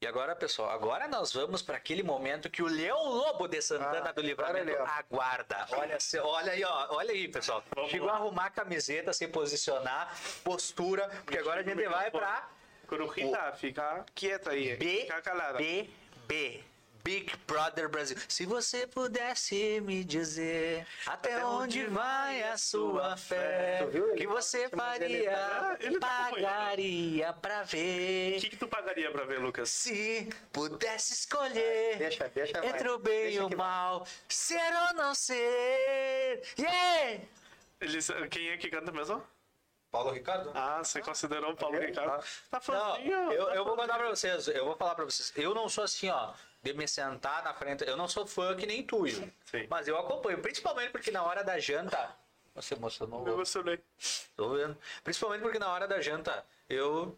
[0.00, 4.10] E agora, pessoal, agora nós vamos para aquele momento que o Leão Lobo de Santana
[4.10, 4.84] Ah, do Livramento ó.
[4.84, 5.66] aguarda.
[5.70, 7.64] Olha, olha aí, ó, olha aí, pessoal.
[7.74, 8.14] Vamos Chegou lá.
[8.14, 12.46] a arrumar a camiseta, se posicionar, postura, porque agora a gente vai para
[12.86, 14.76] Corujita, fica quieta aí.
[14.76, 15.56] B, fica calada.
[15.56, 15.88] B,
[16.26, 16.62] B.
[17.04, 18.16] Big Brother Brasil.
[18.26, 23.86] Se você pudesse me dizer até onde vai a sua fé?
[23.92, 26.48] Ele que você ele faria, tá- ele tá acompanhando.
[26.50, 28.40] pagaria pra O ver.
[28.40, 29.68] que, que tu pagaria pra ver, Lucas?
[29.68, 32.70] Se pudesse escolher Deixa, deixa vai.
[32.70, 36.42] entre o bem Deixa e o mal, ser ou não ser.
[36.58, 37.20] Yeah!
[37.80, 39.22] Eles, quem é que canta mesmo?
[39.90, 40.50] Paulo Ricardo?
[40.54, 41.78] Ah, você considerou o Paulo.
[41.78, 42.24] Ricardo?
[42.50, 43.12] Tá fãzinho.
[43.32, 45.32] eu, tá eu vou contar pra vocês, eu vou falar pra vocês.
[45.36, 46.32] Eu não sou assim, ó,
[46.64, 47.84] de me sentar na frente.
[47.86, 49.06] Eu não sou fã que nem tu.
[49.06, 49.66] Sim.
[49.68, 52.16] Mas eu acompanho, principalmente porque na hora da janta.
[52.54, 53.22] Você emocionou?
[53.22, 53.78] Me emocionei.
[54.34, 54.76] Tô vendo.
[55.02, 57.16] Principalmente porque na hora da janta, eu.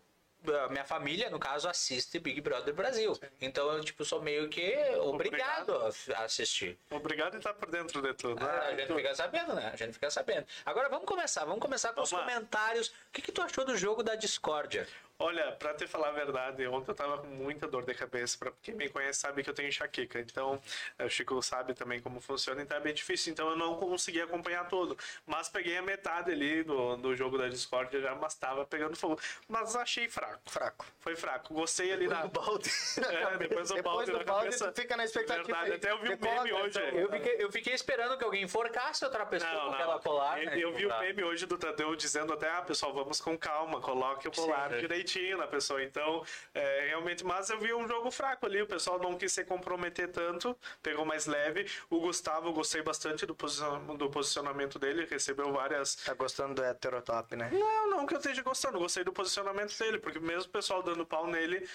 [0.70, 3.18] Minha família, no caso, assiste Big Brother Brasil.
[3.40, 5.74] Então eu, tipo, sou meio que obrigado,
[6.14, 6.78] a assistir.
[6.88, 8.44] Obrigado por estar por dentro de tudo.
[8.44, 8.76] Ah, a né?
[8.76, 9.70] gente fica sabendo, né?
[9.72, 10.46] A gente fica sabendo.
[10.64, 11.44] Agora vamos começar.
[11.44, 12.88] Vamos começar com os comentários.
[12.88, 14.86] O que, que tu achou do jogo da discórdia?
[15.18, 18.36] Olha, pra te falar a verdade, ontem eu tava com muita dor de cabeça.
[18.38, 20.20] Pra quem me conhece sabe que eu tenho enxaqueca.
[20.20, 20.60] Então,
[20.98, 23.32] eh, o Chico sabe também como funciona, então é bem difícil.
[23.32, 24.96] Então eu não consegui acompanhar todo.
[25.26, 29.18] Mas peguei a metade ali do, do jogo da Discord já, mas tava pegando fogo.
[29.48, 30.38] Mas achei fraco.
[30.50, 30.84] Fraco.
[31.00, 31.54] Foi fraco.
[31.54, 32.26] Gostei ali da.
[32.26, 32.70] balde.
[33.16, 34.72] É, depois o Depois balde do na balde, cabeça.
[34.72, 35.44] tu fica na expectativa.
[35.46, 36.78] Verdade, até eu vi um Decola, meme hoje.
[36.78, 36.98] então.
[36.98, 39.74] Eu fiquei, eu fiquei esperando que alguém enforcasse outra pessoa Não, com não.
[39.74, 40.42] aquela colar.
[40.42, 40.58] Eu, né?
[40.58, 43.80] eu vi o pra- meme hoje do Tadeu dizendo até, ah, pessoal, vamos com calma,
[43.80, 44.80] coloque o colar Sim.
[45.06, 45.82] Direitinho na pessoa.
[45.82, 49.44] Então, é, realmente, mas eu vi um jogo fraco ali, o pessoal não quis se
[49.44, 51.66] comprometer tanto, pegou mais leve.
[51.88, 55.94] O Gustavo, gostei bastante do, posiciona- do posicionamento dele, recebeu várias.
[55.96, 57.50] Tá gostando do heterotop, né?
[57.52, 61.06] Não, não que eu esteja gostando, gostei do posicionamento dele, porque mesmo o pessoal dando
[61.06, 61.68] pau nele.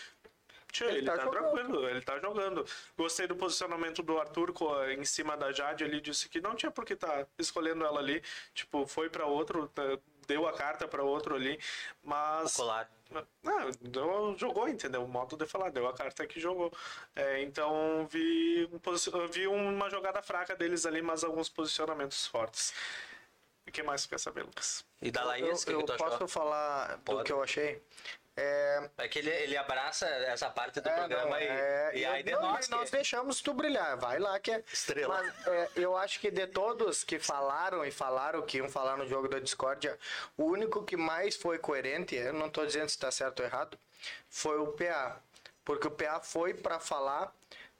[0.71, 1.41] tchê, Ele Ele, tá tá, jogando.
[1.53, 2.65] tranquilo, ele tá jogando.
[2.97, 4.53] Gostei do posicionamento do Arthur
[4.97, 8.21] em cima da Jade ali, disse que não tinha por que tá escolhendo ela ali.
[8.53, 11.59] Tipo, foi pra outro, tá- deu a carta pra outro ali,
[12.03, 12.55] mas.
[12.55, 12.89] Colar.
[13.81, 15.03] Deu- jogou, entendeu?
[15.03, 16.71] O modo de falar, deu a carta que jogou.
[17.15, 22.73] É, então vi, um vi uma jogada fraca deles ali, mas alguns posicionamentos fortes.
[23.67, 24.85] O que mais você quer saber, Lucas?
[25.01, 26.27] E da Eu, Laís, o que, eu que tu posso achou?
[26.27, 27.23] falar do Pode.
[27.23, 27.81] que eu achei?
[28.43, 32.03] É, É que ele, ele abraça essa parte do É, programa não, e, é, e
[32.03, 32.67] eu- aí de não, nós.
[32.69, 34.63] nós deixamos tu brilhar, vai lá que é.
[34.71, 35.21] Estrela.
[35.21, 39.07] Mas é, eu acho que de todos que falaram e falaram que iam falar no
[39.07, 39.97] jogo da discórdia,
[40.35, 43.77] o único que mais foi coerente, eu não tô dizendo se tá certo ou errado,
[44.29, 45.21] foi o PA.
[45.63, 47.31] Porque o PA foi para falar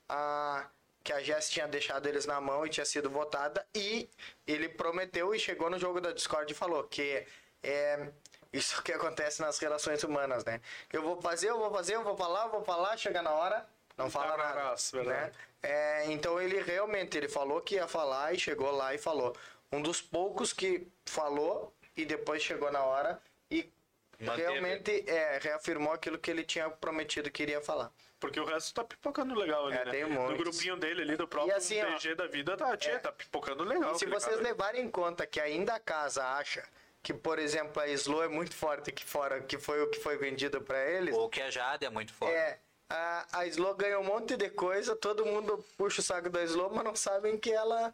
[0.08, 0.68] a
[1.04, 4.08] que a Jess tinha deixado eles na mão e tinha sido votada e
[4.46, 7.26] ele prometeu e chegou no jogo da Discord e falou que
[7.64, 8.08] é
[8.54, 10.60] isso que acontece nas relações humanas, né?
[10.92, 13.66] Eu vou fazer, eu vou fazer, eu vou falar, eu vou falar, chega na hora,
[13.98, 15.28] não fala pra nada, abraço, verdade.
[15.28, 15.32] né?
[15.64, 19.36] É, então ele realmente ele falou que ia falar e chegou lá e falou.
[19.72, 23.72] Um dos poucos que falou e depois chegou na hora e
[24.20, 24.42] Manteve.
[24.42, 27.92] realmente é, reafirmou aquilo que ele tinha prometido que iria falar.
[28.20, 29.92] Porque o resto tá pipocando legal ali, É, né?
[29.92, 30.38] tem muitos.
[30.38, 33.00] grupinho dele ali, do próprio E assim, ó, DG da vida, tá, tchê, é.
[33.00, 33.96] tá pipocando legal.
[33.96, 36.64] E se vocês levarem em conta que ainda a casa acha
[37.04, 40.18] que, por exemplo, a Slow é muito forte aqui fora, que foi o que foi
[40.18, 42.36] vendido para eles, Ou que a Jade é muito forte.
[42.36, 42.60] é
[42.94, 46.70] a, a Slow ganha um monte de coisa, todo mundo puxa o saco da Slow,
[46.74, 47.94] mas não sabem que ela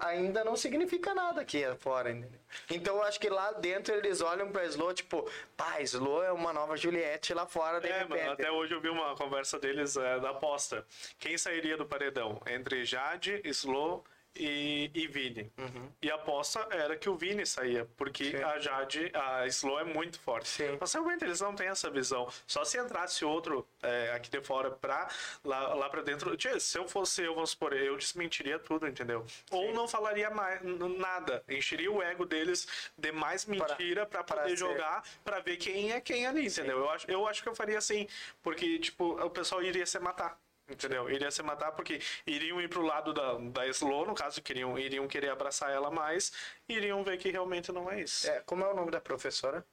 [0.00, 2.40] ainda não significa nada aqui fora, entendeu?
[2.70, 6.52] Então eu acho que lá dentro eles olham pra Slow, tipo, pá, Slow é uma
[6.54, 8.18] nova Juliette lá fora, de É, repente.
[8.18, 10.86] mano, até hoje eu vi uma conversa deles é, da aposta.
[11.18, 12.40] Quem sairia do paredão?
[12.46, 14.02] Entre Jade, Slow
[14.36, 15.52] e, e Vini.
[16.00, 18.30] E a aposta era que o Vini saía, porque Uhum.
[18.38, 18.42] Sim.
[18.44, 20.48] a Jade, a Slow é muito forte.
[20.48, 20.76] Sim.
[20.80, 22.28] Mas realmente eles não têm essa visão.
[22.46, 25.08] Só se entrasse outro é, aqui de fora pra
[25.44, 26.36] lá, lá pra dentro.
[26.60, 29.24] Se eu fosse eu, vamos supor, eu desmentiria tudo, entendeu?
[29.50, 31.42] Ou não falaria mais nada.
[31.48, 32.66] Encheria o ego deles
[32.96, 36.78] de mais mentira pra, pra poder ser- jogar pra ver quem é quem ali, entendeu?
[36.78, 38.06] Eu acho, eu acho que eu faria assim,
[38.42, 40.38] porque, tipo, o pessoal iria se matar.
[40.70, 41.10] Entendeu?
[41.10, 45.08] Iria se matar porque iriam ir pro lado da, da Slow, no caso, queriam, iriam
[45.08, 46.32] querer abraçar ela mais,
[46.68, 48.30] iriam ver que realmente não é isso.
[48.30, 49.64] É, como é o nome da professora?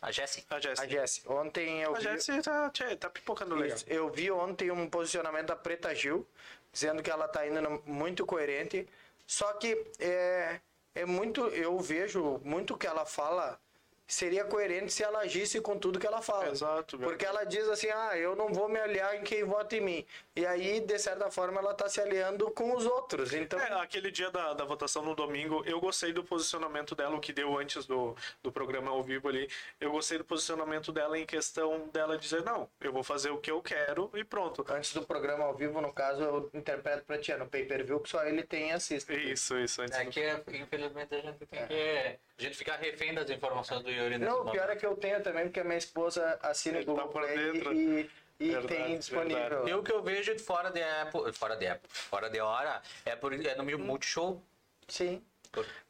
[0.00, 0.44] A Jessie.
[0.48, 0.88] A A Jessie.
[0.88, 1.22] Jessie.
[1.28, 2.04] Ontem eu A vi...
[2.04, 3.76] Jessie tá, tá pipocando legal.
[3.76, 3.84] Isso.
[3.88, 6.26] Eu vi ontem um posicionamento da Preta Gil,
[6.72, 8.88] dizendo que ela tá indo no- muito coerente.
[9.26, 10.60] Só que é,
[10.94, 11.48] é muito.
[11.48, 13.60] Eu vejo muito que ela fala.
[14.06, 16.48] Seria coerente se ela agisse com tudo que ela fala.
[16.50, 17.10] Exato, verdade.
[17.18, 20.06] Porque ela diz assim: ah, eu não vou me aliar em quem vota em mim.
[20.36, 23.32] E aí, de certa forma, ela tá se aliando com os outros.
[23.32, 27.20] Então, É, aquele dia da, da votação no domingo, eu gostei do posicionamento dela, o
[27.20, 29.48] que deu antes do, do programa ao vivo ali.
[29.80, 33.48] Eu gostei do posicionamento dela em questão dela dizer, não, eu vou fazer o que
[33.48, 34.64] eu quero e pronto.
[34.70, 37.84] antes do programa ao vivo, no caso, eu interpreto pra ti, é no pay per
[37.84, 39.12] view que só ele tem e assiste.
[39.12, 39.82] Isso, isso.
[39.82, 42.18] Antes É do- que, infelizmente, a gente tem que.
[42.36, 44.70] A gente fica refém das informações do Yuri nesse Não, o pior momento.
[44.70, 47.22] é que eu tenho também, porque a minha esposa assina o Ele tá Google por
[47.22, 47.72] Play dentro.
[47.72, 49.36] e, e Verdade, tem disponível.
[49.36, 49.70] verdade.
[49.70, 52.82] E o que eu vejo de fora de época, fora de época, fora de hora,
[53.04, 54.42] é, por, é no Multishow.
[54.88, 55.24] Sim.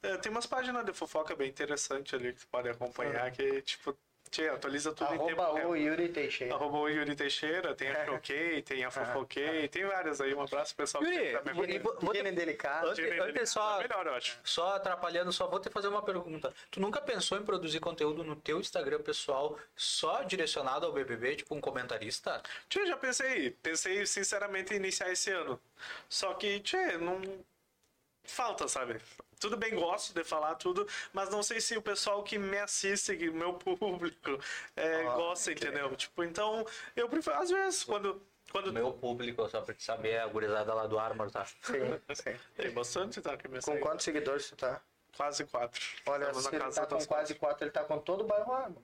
[0.02, 3.96] É, tem umas páginas de fofoca bem interessantes ali que você pode acompanhar, que, tipo,
[4.42, 5.70] atualiza tudo em tempo Arroba real.
[5.70, 6.54] o Yuri Teixeira.
[6.54, 10.34] Arroba o Yuri Teixeira, tem a Choquei, tem a Fofoquei, tem várias aí.
[10.34, 11.82] Um abraço pro pessoal que Yuri, tá me e- acompanhando.
[11.82, 12.88] vou- vou te- Pequeno e delicado.
[12.88, 14.38] Antes- só- é melhor, eu acho.
[14.44, 16.52] Só atrapalhando, só vou te fazer uma pergunta.
[16.70, 21.54] Tu nunca pensou em produzir conteúdo no teu Instagram pessoal só direcionado ao BBB, tipo
[21.54, 22.42] um comentarista?
[22.68, 25.60] Tchê, já pensei, pensei sinceramente em iniciar esse ano.
[26.08, 27.20] Só que, tchê, não.
[28.24, 29.00] Falta, sabe?
[29.38, 33.16] Tudo bem, gosto de falar tudo, mas não sei se o pessoal que me assiste,
[33.16, 34.38] que o meu público,
[34.74, 35.94] é, Ah, gosta, que entendeu?
[35.94, 36.64] Tipo, então,
[36.96, 38.22] eu prefiro, às vezes, quando.
[38.50, 41.44] quando Meu público, só pra te saber, é a gurizada lá do Armor, tá?
[41.44, 42.38] Sim, sim.
[42.56, 43.36] Tem bastante, tá?
[43.36, 44.80] Que me Com quantos seguidores tu tá?
[45.16, 45.80] Quase quatro.
[46.06, 48.52] Olha, Estamos se na ele tá com quase quatro, ele tá com todo o bairro
[48.52, 48.82] Armo.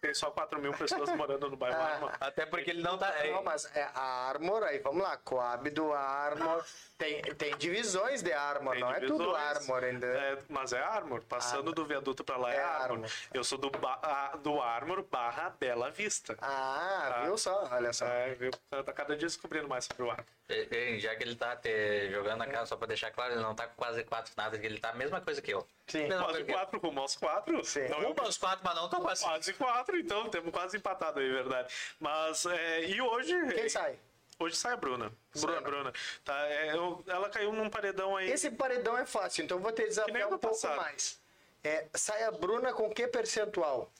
[0.00, 1.84] Tem só 4 mil pessoas morando no bairro Ah.
[1.86, 2.12] Arma.
[2.20, 3.12] Até porque ele não tá.
[3.26, 6.64] Não, mas é a Armor, aí vamos lá, Coab do Armor.
[6.96, 9.56] Tem, tem divisões de Armor, Tem não é tudo divisões.
[9.56, 10.06] Armor ainda.
[10.06, 11.22] É, mas é Armor.
[11.24, 12.82] Passando do viaduto pra lá é, É Armor.
[12.98, 13.10] Armor.
[13.34, 16.36] Eu sou do, ba- do Armor barra Bela Vista.
[16.40, 17.22] Ah, Tá.
[17.24, 17.68] viu só?
[17.70, 18.06] Olha só.
[18.06, 18.50] É, viu?
[18.70, 20.24] Tá cada dia descobrindo mais sobre o Armor.
[20.48, 23.42] É, é, Já que ele tá te jogando a casa, só pra deixar claro, ele
[23.42, 25.66] não tá com quase quatro nada, que ele tá a mesma coisa que eu.
[25.86, 26.08] Sim.
[26.08, 27.64] Mesma Quase quatro, rumo aos quatro.
[27.64, 27.88] Sim.
[27.88, 29.22] Não, aos quatro, mas não tão quase.
[29.24, 31.72] quase quatro, então temos quase empatado aí, verdade.
[32.00, 33.34] Mas, é, e hoje...
[33.54, 33.98] Quem sai?
[34.38, 35.10] Hoje sai a Bruna.
[35.34, 35.60] Bruna.
[35.60, 35.92] Bruna.
[36.24, 38.30] Tá, é, eu- ela caiu num paredão aí.
[38.30, 40.76] Esse paredão é fácil, então eu vou te desafiar um pouco passado.
[40.76, 41.18] mais.
[41.64, 43.90] É, sai a Bruna com que percentual?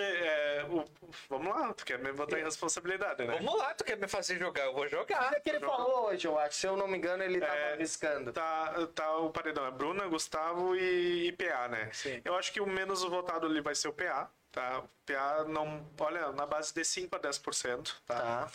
[0.00, 0.84] É, o-
[1.28, 3.36] vamos lá, tu quer me botar em responsabilidade, né?
[3.38, 4.64] Vamos lá, tu quer me fazer jogar?
[4.64, 5.32] Eu vou jogar.
[5.34, 6.56] É que ele falou hoje, eu acho.
[6.56, 8.32] Se eu não me engano, ele tava É, arriscando.
[8.32, 11.90] Tá, tá o paredão, é Bruna, Gustavo e, e PA, né?
[11.92, 12.20] Sim.
[12.24, 14.80] Eu acho que o menos votado ali vai ser o PA, tá?
[14.80, 18.14] O PA não, olha, na base de 5 a 10%, tá?
[18.20, 18.50] Tá.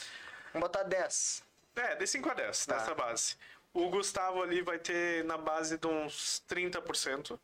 [0.53, 1.43] Vamos botar 10.
[1.75, 2.75] É, de 5 a 10, Tá.
[2.75, 3.35] nessa base.
[3.71, 7.39] O Gustavo ali vai ter na base de uns 30%,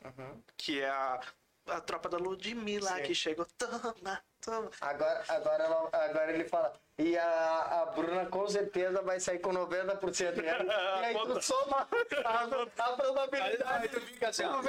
[0.57, 1.21] que é a,
[1.67, 3.03] a tropa da Ludmilla Sim.
[3.03, 4.69] que chegou, toma, Tamo.
[4.79, 6.71] Agora, agora, ela- agora ele fala.
[6.99, 10.63] E a, a Bruna com certeza vai sair com 90% dela.
[11.01, 11.87] E aí tu soma
[12.23, 12.43] a,
[12.83, 13.63] a probabilidade.
[13.65, 14.61] Aí tu fica assim, ó.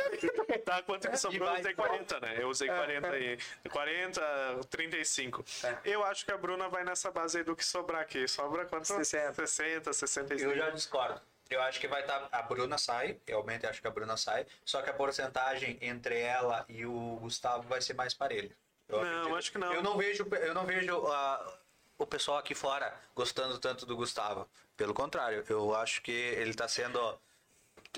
[0.65, 1.49] Tá, quanto que sobrou?
[1.49, 2.37] Eu usei 40, né?
[2.39, 3.39] Eu usei 40 aí.
[3.71, 5.45] 40, 35.
[5.63, 5.77] É.
[5.85, 8.27] Eu acho que a Bruna vai nessa base aí do que sobrar aqui.
[8.27, 8.87] Sobra quanto?
[8.87, 9.47] 60.
[9.47, 10.51] 60, 65.
[10.51, 11.21] Eu já discordo.
[11.49, 12.29] Eu acho que vai estar.
[12.33, 14.47] a Bruna sai, realmente acho que a Bruna sai.
[14.65, 18.51] Só que a porcentagem entre ela e o Gustavo vai ser mais parelha.
[18.89, 19.37] Eu Não, acredito.
[19.37, 19.73] acho que não.
[19.73, 21.59] Eu não vejo, eu não vejo ah,
[21.99, 24.49] o pessoal aqui fora gostando tanto do Gustavo.
[24.77, 27.19] Pelo contrário, eu acho que ele está sendo.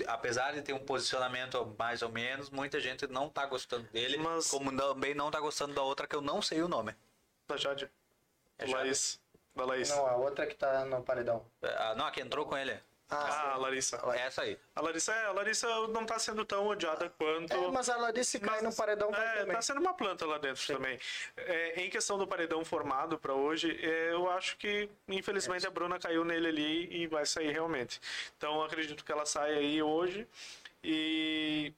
[0.07, 4.47] Apesar de ter um posicionamento mais ou menos, muita gente não está gostando dele, Mas-
[4.49, 6.95] como também não está gostando da outra que eu não sei o nome.
[7.47, 7.89] Da Jade.
[8.57, 8.73] É Jade?
[8.77, 9.19] Laís.
[9.55, 9.89] Da Laís.
[9.89, 11.45] Não, a outra que tá no paredão.
[11.61, 12.79] Ah, não, a que entrou com ele.
[13.11, 13.97] Ah, a Larissa.
[14.15, 14.57] Essa aí.
[14.75, 17.51] A Larissa, é, a Larissa não tá sendo tão odiada quanto.
[17.51, 19.55] É, mas disse que cai no paredão vai É, também.
[19.55, 20.99] tá sendo uma planta lá dentro também.
[21.35, 25.97] É, em questão do paredão formado pra hoje, é, eu acho que, infelizmente, a Bruna
[25.99, 27.99] caiu nele ali e vai sair realmente.
[28.37, 30.27] Então, eu acredito que ela sai aí hoje
[30.83, 31.73] e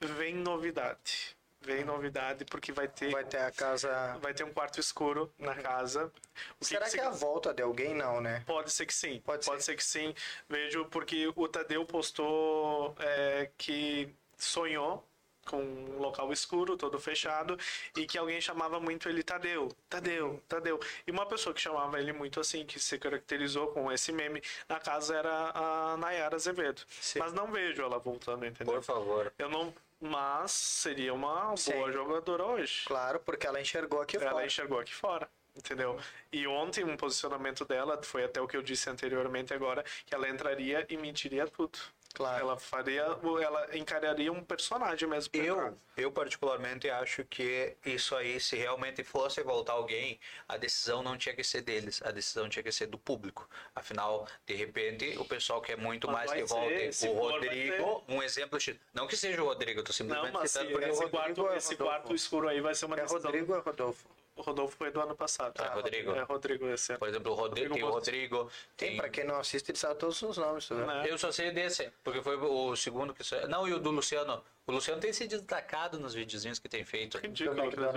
[0.00, 1.35] vem novidade.
[1.66, 4.16] Vem novidade porque vai ter, Vai ter a casa.
[4.22, 6.12] vai ter um quarto escuro na casa.
[6.60, 7.92] O Será que, se- é a volta de alguém?
[7.94, 8.42] Não, né?
[8.46, 9.20] Pode ser que sim.
[9.24, 9.72] Pode Pode, ser.
[9.72, 9.76] ser.
[9.76, 10.14] que sim.
[10.48, 15.04] Vejo porque o Tadeu postou é, que sonhou
[15.46, 17.56] com um local escuro, todo fechado,
[17.96, 20.80] e que alguém chamava muito ele Tadeu, Tadeu, Tadeu.
[21.06, 24.80] E uma pessoa que chamava ele muito assim, que se caracterizou com esse meme na
[24.80, 26.82] casa era a Nayara Azevedo.
[27.00, 27.20] Sim.
[27.20, 28.74] Mas não vejo ela voltando, entendeu?
[28.74, 29.32] Por favor.
[29.38, 29.72] Eu não.
[30.00, 31.72] Mas seria uma Sim.
[31.72, 32.84] boa jogadora hoje.
[32.86, 34.46] Claro, porque ela enxergou aqui Ela fora.
[34.46, 35.28] enxergou aqui fora.
[35.56, 35.98] Entendeu?
[36.30, 40.28] E ontem um posicionamento dela foi até o que eu disse anteriormente agora, que ela
[40.28, 41.78] entraria e mentiria tudo.
[42.16, 42.40] Claro.
[42.40, 45.30] Ela faria, ela encararia um personagem mesmo.
[45.30, 45.66] pra entrar.
[45.68, 51.18] Eu, eu particularmente acho que isso aí, se realmente fosse voltar alguém, a decisão não
[51.18, 53.46] tinha que ser deles, a decisão tinha que ser do público.
[53.74, 58.58] Afinal, de repente, o pessoal quer muito Mas mais que volte o Rodrigo, um exemplo,
[58.94, 61.08] não que seja o Rodrigo, eu tô Não, simplesmente mas citando se porque esse, o
[61.08, 63.20] Rodrigo quarto, é esse quarto escuro aí vai ser uma É decisão.
[63.30, 64.08] Rodrigo ou é Rodolfo?
[64.36, 65.54] O Rodolfo foi do ano passado.
[65.58, 66.12] Ah, Rodrigo.
[66.12, 66.98] É Rodrigo esse ano.
[66.98, 67.90] Por exemplo, o Rodrigo, Rodrigo tem o.
[67.92, 68.96] Rodrigo, Tem, tem...
[68.98, 70.68] pra quem não assiste, ele sabe todos os nomes.
[70.68, 70.74] vê?
[70.74, 71.04] Né?
[71.08, 73.24] Eu só sei desse, porque foi o segundo que...
[73.24, 74.44] sa- Não, e o do Luciano.
[74.66, 77.16] O Luciano tem se destacado nos videozinhos que tem feito.
[77.18, 77.96] Ridículo, Do McDonald's.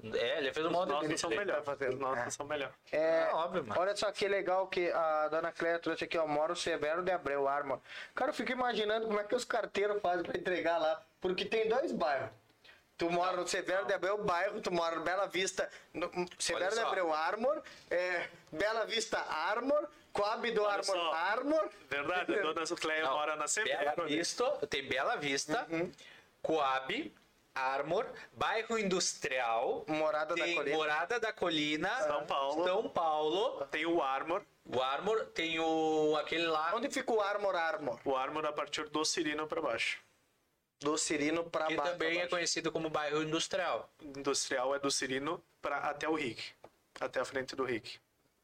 [0.00, 0.18] inclusive.
[0.18, 1.18] É, ele fez um monte de nossos vídeo
[1.54, 1.94] são fazendo.
[1.94, 2.30] Os nossos É.
[2.30, 2.74] são melhores.
[2.92, 3.80] É, Ah, óbvio, mano.
[3.80, 7.48] olha só que legal que a dona Cléia trouxe aqui, ó, Moro Severo de Abreu,
[7.48, 7.80] Arma.
[8.14, 11.68] Cara, eu fico imaginando como é que os carteiros fazem pra entregar lá, porque tem
[11.68, 12.28] dois bairros.
[12.96, 16.80] Tu mora no Severo de Abreu, bairro, tu mora no Bela Vista, no Severo de.
[16.80, 21.12] Abreu, Armor, é, Bela Vista, Armor, Coab do Olha Armor, só.
[21.12, 21.70] Armor.
[21.90, 24.02] Verdade, a dona Cleia Não, mora na Bela Severo.
[24.02, 24.08] né?
[24.08, 25.90] Vista, tem Bela Vista, Uhum.
[26.40, 27.12] Coab,
[27.52, 30.76] Armor, Bairro Industrial, Morada da Colina.
[30.76, 32.64] Morada da Colina, São Paulo.
[32.64, 34.42] São Paulo, Tem o Armor.
[34.66, 37.98] o Armor, tem o aquele lá Onde fica o Armor, Armor?
[38.04, 39.98] O Armor a partir do Cirino para baixo.
[40.84, 41.92] Do Cirino pra que baixo.
[41.92, 43.90] também é conhecido como Bairro Industrial.
[44.02, 46.42] Industrial é do Cirino para até o Rick.
[47.00, 47.98] Até a frente do Rick.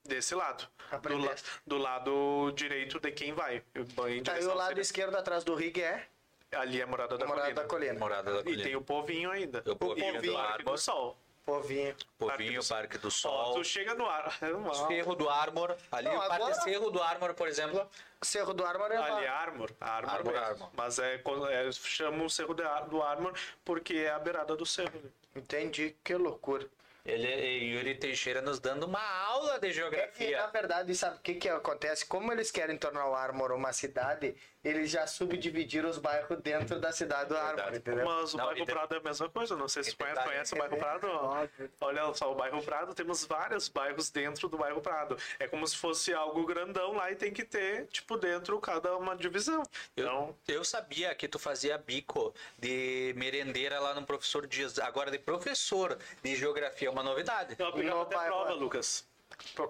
[0.05, 0.67] Desse lado.
[1.03, 1.35] Do, la-
[1.67, 3.61] do lado direito de quem vai.
[3.61, 4.81] Tá direção o lado Cirino.
[4.81, 6.07] esquerdo atrás do Rig é
[6.53, 7.63] Ali é a Morada da Morada Colina.
[7.63, 7.99] da Colina.
[8.01, 8.63] Morada da E Colina.
[8.65, 9.63] tem o povinho ainda.
[9.67, 10.73] O povinho do do Parque Armor.
[10.75, 11.17] do Sol.
[11.51, 11.97] Povinho.
[12.19, 14.31] Povinho, Parque do Parque do Ó, Sol, tu chega no ar.
[14.89, 17.89] Cerro do Armor, ali Não, o Parque agora- Cerro do Armor, por exemplo.
[18.23, 19.17] Cerro do Armor é lá.
[19.17, 19.71] Ali é Armor.
[19.81, 20.37] Armor, Armor.
[20.37, 20.71] Armor.
[20.75, 23.33] Mas é, é, chamam o Cerro do Armor
[23.65, 25.01] porque é a beirada do cerro.
[25.35, 26.67] Entendi, que loucura.
[27.05, 30.47] Ele e Yuri Teixeira nos dando uma aula de É que, na geografia.
[30.49, 32.05] verdade, sabe o que, que acontece?
[32.05, 36.93] Como eles querem tornar o Armor uma cidade, eles já subdividiram os bairros dentro da
[36.93, 37.79] cidade do Verdade.
[37.79, 38.05] entendeu?
[38.05, 39.57] Mas o Não, bairro Prado é a mesma coisa.
[39.57, 41.09] Não sei se tu conhece, o bairro Prado.
[41.81, 45.17] Olha só, o bairro Prado, temos vários bairros dentro do bairro Prado.
[45.39, 49.17] É como se fosse algo grandão lá e tem que ter, tipo, dentro cada uma
[49.17, 49.63] divisão.
[49.97, 54.79] Então, Eu, eu sabia que tu fazia bico de merendeira lá no professor Dias.
[54.79, 57.57] Agora de professor de geografia é uma novidade.
[57.59, 59.09] eu aplicava até prova, Lucas.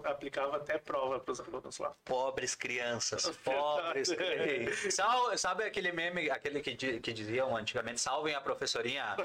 [0.05, 1.93] Aplicava até prova para os alunos lá.
[2.05, 4.95] Pobres crianças, pobres crianças.
[4.95, 9.17] Sal- sabe aquele meme, aquele que, que diziam antigamente, salvem a professorinha,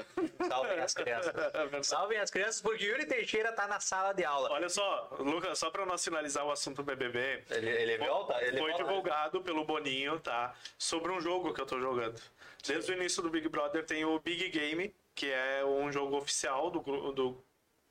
[0.48, 1.34] salvem as crianças.
[1.86, 4.50] Salvem as crianças porque Yuri Teixeira tá na sala de aula.
[4.50, 8.42] Olha só, Lucas, só para nós finalizar o assunto BBB, Ele, ele volta?
[8.42, 8.84] Ele foi volta.
[8.84, 10.54] divulgado pelo Boninho, tá?
[10.78, 12.20] Sobre um jogo que eu tô jogando.
[12.66, 16.70] Desde o início do Big Brother tem o Big Game, que é um jogo oficial
[16.70, 16.80] do,
[17.12, 17.44] do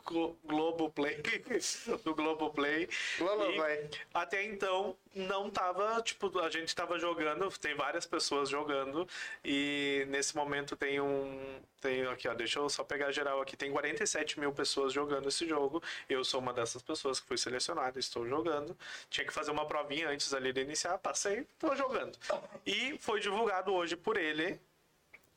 [0.05, 1.21] Globoplay,
[2.03, 2.87] do Globoplay.
[3.17, 3.89] Globoplay.
[4.13, 9.07] Até então não tava, tipo, a gente tava jogando, tem várias pessoas jogando
[9.43, 13.71] e nesse momento tem um, tem aqui, ó, deixa eu só pegar geral aqui, tem
[13.71, 15.81] 47 mil pessoas jogando esse jogo.
[16.07, 18.77] Eu sou uma dessas pessoas que fui selecionada, estou jogando.
[19.09, 22.17] Tinha que fazer uma provinha antes ali de iniciar, passei, tô jogando.
[22.65, 24.59] E foi divulgado hoje por ele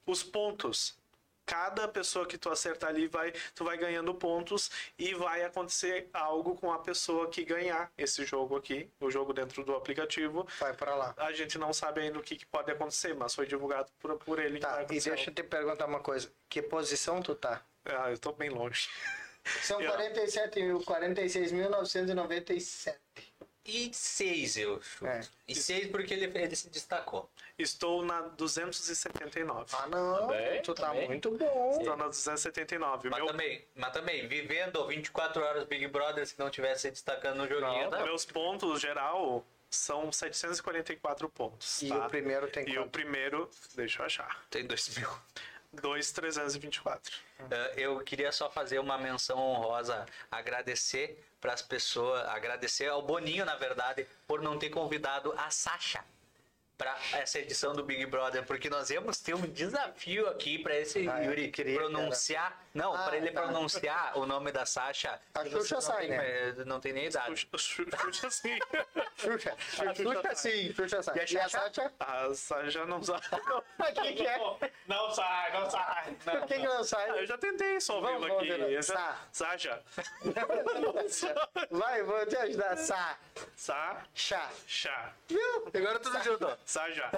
[0.05, 0.97] os pontos.
[1.49, 6.55] Cada pessoa que tu acertar ali vai, tu vai ganhando pontos e vai acontecer algo
[6.55, 10.47] com a pessoa que ganhar esse jogo aqui, o jogo dentro do aplicativo.
[10.61, 11.15] Vai pra lá.
[11.17, 14.39] A gente não sabe ainda o que, que pode acontecer, mas foi divulgado por, por
[14.39, 14.61] ele.
[14.61, 16.31] Tá, e deixa eu te perguntar uma coisa.
[16.49, 17.63] Que posição tu tá?
[17.85, 18.05] algo.
[18.05, 18.91] Ah, eu tô bem longe.
[19.63, 22.97] São Eu- 47 mil, 46.997.
[23.71, 25.07] E seis, eu chuto.
[25.07, 25.21] É.
[25.47, 27.29] E seis porque ele, ele se destacou.
[27.59, 29.77] Estou na 279.
[29.77, 30.17] Ah, não.
[30.29, 31.07] Também, tu tá também.
[31.07, 31.77] muito bom.
[31.79, 33.11] Estou na 279.
[33.11, 37.37] Mas Meu, também, mas também, vivendo 24 horas Big Brother, se não tivesse se destacando
[37.39, 38.05] no joguinho, Não, não.
[38.05, 41.83] meus pontos geral são 744 pontos.
[41.83, 42.07] E tá?
[42.07, 42.91] o primeiro tem E o quanto?
[42.91, 44.45] primeiro, deixa eu achar.
[44.49, 45.09] tem dois mil.
[45.75, 47.13] 2,324.
[47.51, 53.45] Eh, eu queria só fazer uma menção honrosa, agradecer para as pessoas, agradecer ao Boninho,
[53.45, 56.03] na verdade, por não ter convidado a Sasha
[56.79, 61.09] para essa edição do Big Brother, porque nós íamos ter um desafio aqui para esse
[61.09, 63.43] Ah, eu Yuri queria, pronunciar, não, Ah, para ele tá.
[63.43, 65.21] pronunciar o nome da Sasha.
[65.35, 66.53] A Xuxa não sai, tem, né?
[66.65, 67.49] Não tem nem idade.
[67.57, 68.59] Xuxa, Xuxa assim.
[69.17, 69.57] Xuxa.
[69.59, 70.37] Xuxa Xuxa sai.
[70.37, 71.17] sim, Xuxa sai.
[71.17, 71.49] E a E a?
[72.29, 73.21] A Sasha não sai.
[73.79, 74.39] O que que é?
[74.87, 76.17] Não sai, não sai.
[76.25, 77.11] Por que que não Ah, sai?
[77.11, 78.49] Eu já tentei só Vamos, vamos aqui.
[78.49, 78.83] ver.
[78.85, 79.17] Sa.
[79.33, 79.83] Sasha.
[81.71, 82.77] Vai, vou te ajudar.
[82.77, 83.17] Sa.
[83.57, 84.03] Sa.
[84.15, 84.49] Chá.
[84.67, 85.13] Chá.
[85.29, 85.71] Viu?
[85.75, 86.59] Agora tudo junto.
[86.65, 87.11] Saja.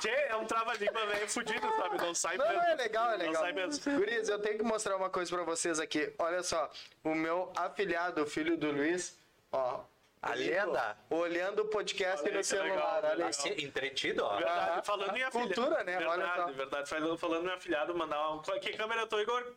[0.00, 1.98] Tchê, é um trava-língua meio fudido, sabe?
[1.98, 2.60] Não sai Não, mesmo.
[2.62, 3.42] não, é legal, é Não legal.
[3.42, 3.96] sai mesmo.
[3.98, 6.12] Gurias, eu tenho que mostrar uma coisa pra vocês aqui.
[6.18, 6.70] Olha só,
[7.04, 9.18] o meu afilhado, o filho do Luiz,
[9.52, 9.80] ó.
[10.20, 10.96] A lenda.
[11.10, 13.32] Olhando o podcast Olha no que celular, legal, olha legal.
[13.32, 14.36] Ser Entretido, ó.
[14.36, 15.54] Verdade, falando em afilhado.
[15.54, 15.96] cultura, né?
[15.98, 16.52] Olha Verdade, só.
[16.56, 16.88] verdade.
[16.90, 18.42] Falando, falando em meu afilhado, mandar uma.
[18.58, 19.54] Que câmera eu tô, Igor?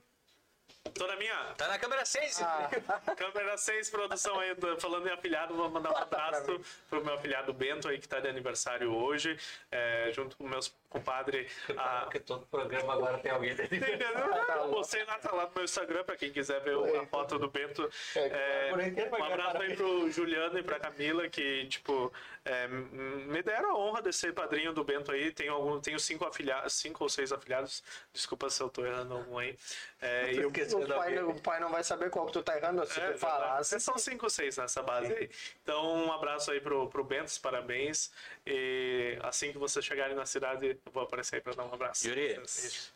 [0.93, 1.35] Tô na minha.
[1.57, 2.41] Tá na câmera 6.
[2.41, 2.69] Ah.
[3.15, 6.59] Câmera 6, produção aí, falando em afilhado, vou mandar um abraço
[6.89, 9.37] pro meu afilhado Bento aí, que tá de aniversário hoje,
[9.71, 11.51] é, junto com meus compadres.
[11.77, 12.01] A...
[12.01, 13.75] Porque todo programa agora tem alguém dentro.
[13.75, 14.09] Entendeu?
[14.75, 17.89] Você tá lá no meu Instagram, pra quem quiser ver o- a foto do Bento.
[18.15, 18.71] É,
[19.09, 22.11] vai um abraço aí pro Juliano e pra Camila, que, tipo,
[22.43, 25.31] é, me deram a honra de ser padrinho do Bento aí.
[25.31, 27.81] Tenho, algum, tenho cinco afilhados, cinco ou seis afilhados.
[28.13, 29.57] Desculpa se eu tô errando algum aí.
[30.01, 32.85] É, eu, O pai, não- o pai não vai saber qual que tu tá errando
[32.85, 33.69] se é, tu falasse.
[33.71, 33.83] verdade.
[33.83, 35.29] São cinco ou seis nessa base aí.
[35.63, 38.11] Então, um abraço aí pro, pro Bento, parabéns.
[38.45, 42.07] E assim que vocês chegarem na cidade, vou aparecer aí pra dar um abraço.
[42.07, 42.41] Yuri,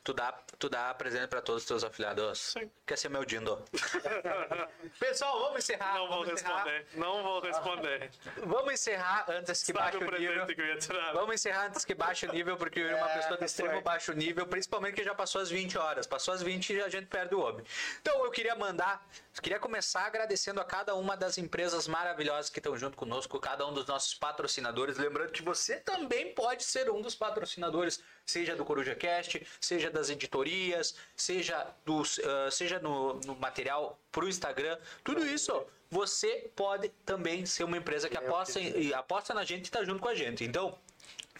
[0.03, 2.39] tu dá, tu dá presente pra todos os teus afiliados?
[2.57, 2.69] Sim.
[2.85, 3.63] Quer ser meu dindo?
[4.99, 5.93] Pessoal, vamos encerrar.
[5.95, 6.63] Não vou vamos encerrar.
[6.63, 6.87] responder.
[6.95, 8.11] Não vou responder.
[8.45, 10.45] Vamos encerrar antes que Sabe baixe o o nível.
[10.47, 11.13] que eu ia tirar?
[11.13, 13.45] Vamos encerrar antes que baixe o nível, porque o Yuri é uma É, pessoa de
[13.45, 13.81] extremo foi.
[13.81, 16.07] baixo nível, principalmente que já passou as 20 horas.
[16.07, 17.65] Passou as 20 e a gente perde o homem.
[18.01, 19.05] Então eu queria mandar,
[19.41, 23.73] queria começar agradecendo a cada uma das empresas maravilhosas que estão junto conosco, cada um
[23.73, 24.97] dos nossos patrocinadores.
[24.97, 30.09] Lembrando que você também pode ser um dos patrocinadores, seja do Coruja Cast, seja das
[30.09, 34.77] editorias, seja, dos, ah, seja no, no material pro Instagram.
[35.03, 39.71] Tudo isso você pode também ser uma empresa que aposta, em- aposta na gente e
[39.71, 40.43] tá junto com a gente.
[40.43, 40.77] Então,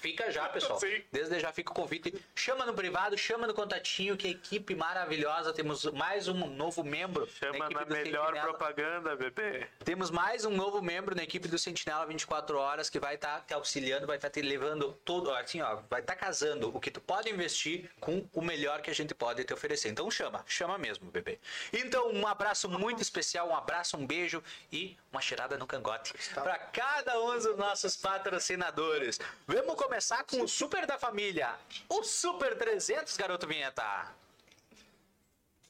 [0.06, 0.80] fica já, pessoal.
[0.80, 1.02] Sim.
[1.12, 2.14] Desde já fica o convite.
[2.36, 5.52] Chama no privado, chama no contatinho, que equipe maravilhosa.
[5.52, 7.28] Temos mais um novo membro.
[7.28, 8.54] Chama na do melhor Sentinela.
[8.54, 9.68] propaganda, bebê.
[9.84, 13.54] Temos mais um novo membro na equipe do Sentinela 24 horas que vai estar te
[13.54, 17.30] auxiliando, vai estar te levando todo, assim, ó, vai estar casando o que tu pode
[17.30, 19.90] investir com o melhor que a gente pode te oferecer.
[19.90, 21.40] Então chama, chama mesmo, bebê.
[21.74, 26.58] Então um abraço muito especial, um abraço, um beijo e uma cheirada no cangote para
[26.60, 29.18] cada um dos nossos patrocinadores.
[29.48, 31.56] Vamos começar com o Super da Família,
[31.88, 33.84] o Super 300, garoto vinheta.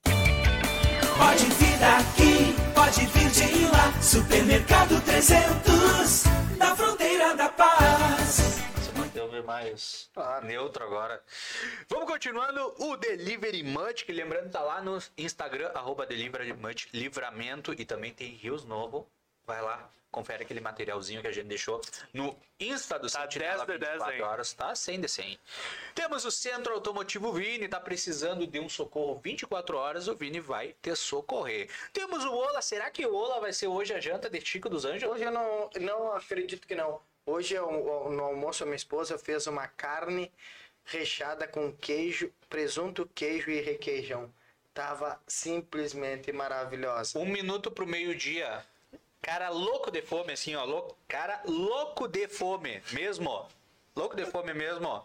[0.03, 4.01] Pode vir daqui, pode vir de lá.
[4.01, 6.23] Supermercado 300,
[6.57, 8.37] na fronteira da paz.
[8.75, 10.45] Você manteve mais Claro.
[10.45, 11.23] neutro agora.
[11.87, 17.73] Vamos continuando o Delivery Much, que lembrando tá lá no Instagram, arroba Delivery Much Livramento
[17.79, 19.07] e também tem Rios Novo.
[19.45, 21.79] Vai lá, confere aquele materialzinho que a gente deixou
[22.13, 24.21] no Insta do Tá Sentinela 10 de 10, 24 hein?
[24.23, 25.39] horas, tá 100 de 100.
[25.93, 30.75] Temos o Centro Automotivo Vini, tá precisando de um socorro 24 horas, o Vini vai
[30.81, 31.69] te socorrer.
[31.93, 34.83] Temos o Ola, será que o Ola vai ser hoje a janta de Chico dos
[34.85, 35.09] Anjos?
[35.09, 36.99] Hoje eu não, não acredito que não.
[37.25, 40.31] Hoje eu- no almoço a minha esposa fez uma carne
[40.85, 44.31] recheada com queijo, presunto, queijo e requeijão.
[44.73, 47.17] tava simplesmente maravilhosa.
[47.17, 48.61] Um minuto pro meio-dia.
[49.25, 50.63] Cara louco de fome, assim, ó.
[50.63, 53.47] Louco, cara louco de fome, mesmo, ó.
[53.95, 55.03] Louco de fome mesmo, ó.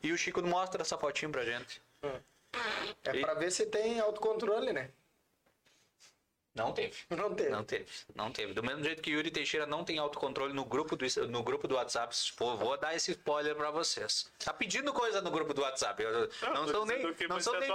[0.00, 1.82] E o Chico mostra essa fotinho pra gente.
[3.02, 4.90] É pra ver se tem autocontrole, né?
[6.54, 6.96] Não teve.
[7.10, 7.50] Não teve.
[7.50, 8.54] Não teve, não teve.
[8.54, 11.74] Do mesmo jeito que Yuri Teixeira não tem autocontrole no grupo do, no grupo do
[11.74, 14.30] WhatsApp, vou, vou dar esse spoiler pra vocês.
[14.38, 16.00] Tá pedindo coisa no grupo do WhatsApp.
[16.00, 17.68] Eu- Não, tô são nem, que não, são nem,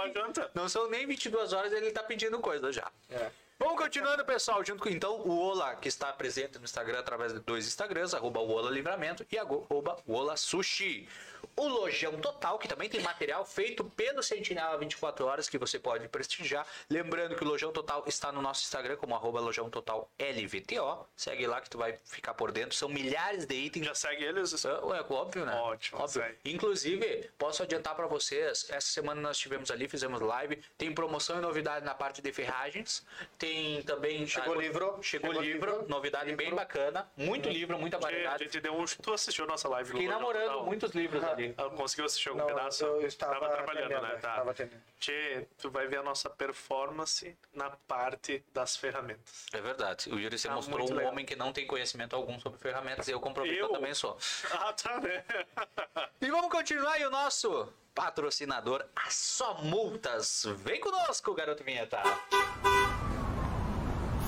[0.54, 2.90] não são nem 22 horas ele tá pedindo coisa já.
[3.10, 3.30] É.
[3.60, 7.40] Vamos continuando, pessoal, junto com então o Ola, que está presente no Instagram através de
[7.40, 11.08] dois Instagrams, arroba Ola Livramento e arroba Ola Sushi.
[11.56, 16.08] O Lojão Total, que também tem material feito pelo Sentinela 24 Horas, que você pode
[16.08, 16.66] prestigiar.
[16.88, 21.06] Lembrando que o Lojão Total está no nosso Instagram como arroba Lojão Total LVTO.
[21.16, 22.76] Segue lá que tu vai ficar por dentro.
[22.76, 23.86] São milhares de itens.
[23.86, 24.64] Já segue eles?
[24.64, 25.54] É, é óbvio, né?
[25.54, 26.22] Ótimo, Óbvio.
[26.22, 26.38] segue.
[26.44, 31.40] Inclusive, posso adiantar para vocês, essa semana nós tivemos ali, fizemos live, tem promoção e
[31.40, 33.04] novidade na parte de ferragens,
[33.38, 34.26] tem também...
[34.26, 36.44] Chegou ah, livro, Chegou, chegou livro, livro, novidade livro.
[36.44, 38.44] bem bacana, muito livro, muita A variedade.
[38.44, 38.84] gente deu um.
[38.84, 40.64] Tu assistiu a nossa live Fiquei namorando Total?
[40.64, 41.54] muitos livros ali.
[41.76, 42.84] Conseguiu assistir algum Não, pedaço?
[42.84, 44.12] eu estava Tava trabalhando, né?
[44.14, 44.44] é, Tá.
[44.98, 49.46] Tchê, tu vai ver a nossa performance na parte das ferramentas.
[49.52, 51.12] É verdade, o Yuri se Tá mostrou um legal.
[51.12, 53.72] homem que não tem conhecimento algum sobre ferramentas, e eu comprovei que eu Eu?
[53.72, 54.16] também sou.
[54.52, 55.24] Ah, tá, né?
[56.20, 60.44] E vamos continuar e o nosso patrocinador, a Só Multas.
[60.58, 62.00] Vem conosco, garoto vinheta.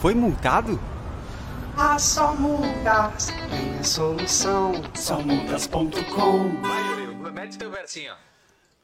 [0.01, 0.79] Foi multado?
[1.77, 4.73] A só multas tem a solução.
[4.95, 8.15] Somudas.com Vai, Yuri, mete teu versinho.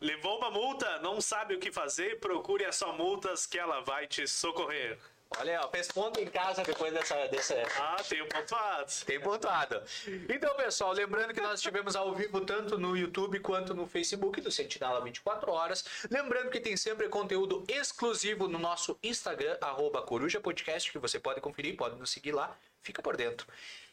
[0.00, 2.20] Levou uma multa, não sabe o que fazer?
[2.20, 4.98] Procure a Só Multas que ela vai te socorrer.
[5.38, 8.92] Olha, ó, responda em casa depois dessa, dessa, Ah, tem pontuado.
[9.04, 9.82] Tem pontuado.
[10.28, 14.50] Então, pessoal, lembrando que nós estivemos ao vivo tanto no YouTube quanto no Facebook do
[14.52, 15.84] Sentinela 24 Horas.
[16.10, 21.40] Lembrando que tem sempre conteúdo exclusivo no nosso Instagram, arroba Coruja Podcast, que você pode
[21.40, 23.46] conferir, pode nos seguir lá, fica por dentro.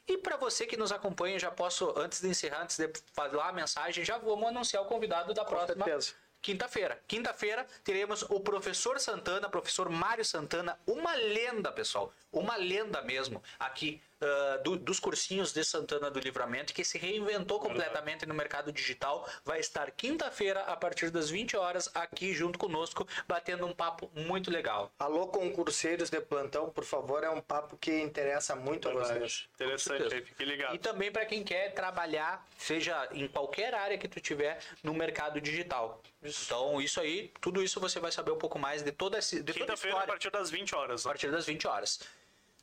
[0.08, 3.54] E para você que nos acompanha, já posso, antes de encerrar, antes de falar a
[3.54, 6.14] mensagem, já vamos anunciar o convidado da próxima certeza.
[6.44, 7.02] Quinta-feira.
[7.08, 12.14] Quinta-feira teremos o professor Santana, professor Mário Santana, uma lenda, pessoal.
[12.34, 17.60] Uma lenda mesmo, aqui ah, do- dos cursinhos de Santana do Livramento, que se reinventou
[17.60, 19.28] completamente no mercado digital.
[19.44, 24.50] Vai estar quinta-feira, a partir das 20 horas, aqui junto conosco, batendo um papo muito
[24.50, 24.92] legal.
[24.98, 29.48] Alô, concurseiros de plantão, por favor, é um papo que interessa muito a vocês.
[29.56, 30.76] Interessante, fique ligado.
[30.76, 35.42] E também para quem quer trabalhar, seja em qualquer área que tu tiver no mercado
[35.42, 36.02] digital.
[36.24, 39.52] Então, isso aí, tudo isso você vai saber um pouco mais de toda esse de
[39.54, 41.06] toda a Quinta-feira, a história partir das 20 horas.
[41.06, 42.00] a partir das 20 horas.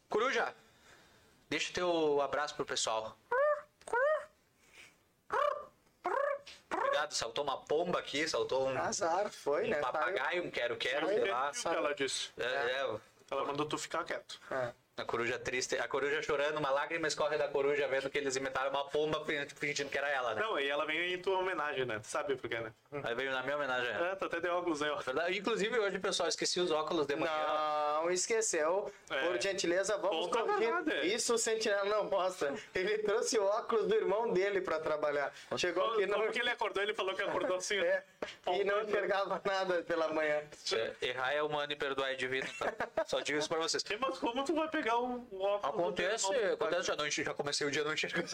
[0.09, 0.55] Coruja,
[1.51, 3.15] deixa teu abraço pro pessoal.
[6.73, 9.81] Obrigado, saltou uma pomba aqui, saltou um, Azar, foi, um né?
[9.81, 11.51] papagaio, um quero-quero, sei lá.
[11.51, 12.31] o que ela disse.
[12.39, 12.97] É, é,
[13.31, 14.41] Ela mandou tu ficar quieto.
[14.51, 14.73] É.
[15.01, 18.71] a coruja triste, a coruja chorando, uma lágrima escorre da coruja vendo que eles imitaram
[18.71, 19.25] uma pomba
[19.57, 20.43] fingindo que era ela, né?
[20.43, 21.99] Não, e ela veio em tua homenagem, né?
[21.99, 22.73] Tu sabe por quê, né?
[23.03, 23.91] Aí veio na minha homenagem.
[23.91, 24.97] É, tu até deu óculos aí, ó.
[24.97, 25.39] Verdade.
[25.39, 27.33] Inclusive hoje, pessoal, esqueci os óculos de manhã.
[27.33, 28.93] Não, esqueceu.
[29.11, 29.27] É.
[29.27, 30.71] Por gentileza, vamos corrigir.
[30.71, 31.05] nada.
[31.05, 32.55] Isso o Sentinela não mostra.
[32.75, 35.33] Ele trouxe o óculos do irmão dele pra trabalhar.
[35.57, 36.83] Chegou aqui Como não, que ele acordou?
[36.83, 37.79] Ele falou que acordou assim.
[37.81, 38.03] é,
[38.53, 40.43] e não enxergava nada pela manhã.
[40.73, 42.47] É, errar é humano e perdoar é divino.
[42.59, 43.05] Tá?
[43.07, 43.83] Só digo isso pra vocês.
[44.01, 45.65] Mas como tu vai pegar um, um óculos?
[45.65, 46.55] Acontece, teu irmão?
[46.55, 48.29] acontece, já, não, já comecei o dia não enxergando.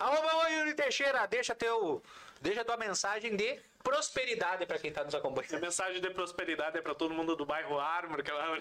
[0.00, 2.02] Oi, Yuri Teixeira, deixa teu,
[2.40, 5.60] deixa tua mensagem de prosperidade pra quem tá nos A acompanhando.
[5.60, 8.22] mensagem de prosperidade é pra todo mundo do bairro Armor.
[8.22, 8.58] Que ela...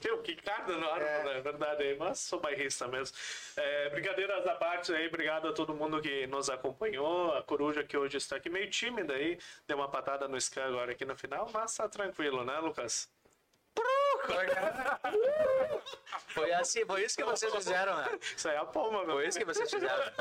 [0.00, 1.24] Teu, que carta no Armor, É.
[1.24, 1.38] né?
[1.38, 3.16] É verdade aí, mas sou bairrista mesmo.
[3.56, 7.34] É, brincadeiras à parte aí, obrigado a todo mundo que nos acompanhou.
[7.36, 10.92] A coruja que hoje está aqui meio tímida aí, deu uma patada no Scan agora
[10.92, 13.08] aqui no final, mas tá tranquilo, né, Lucas?
[16.28, 18.18] Foi assim, foi isso que vocês fizeram, né?
[18.36, 19.16] Isso aí é a palma, meu.
[19.16, 20.12] Foi isso que vocês fizeram.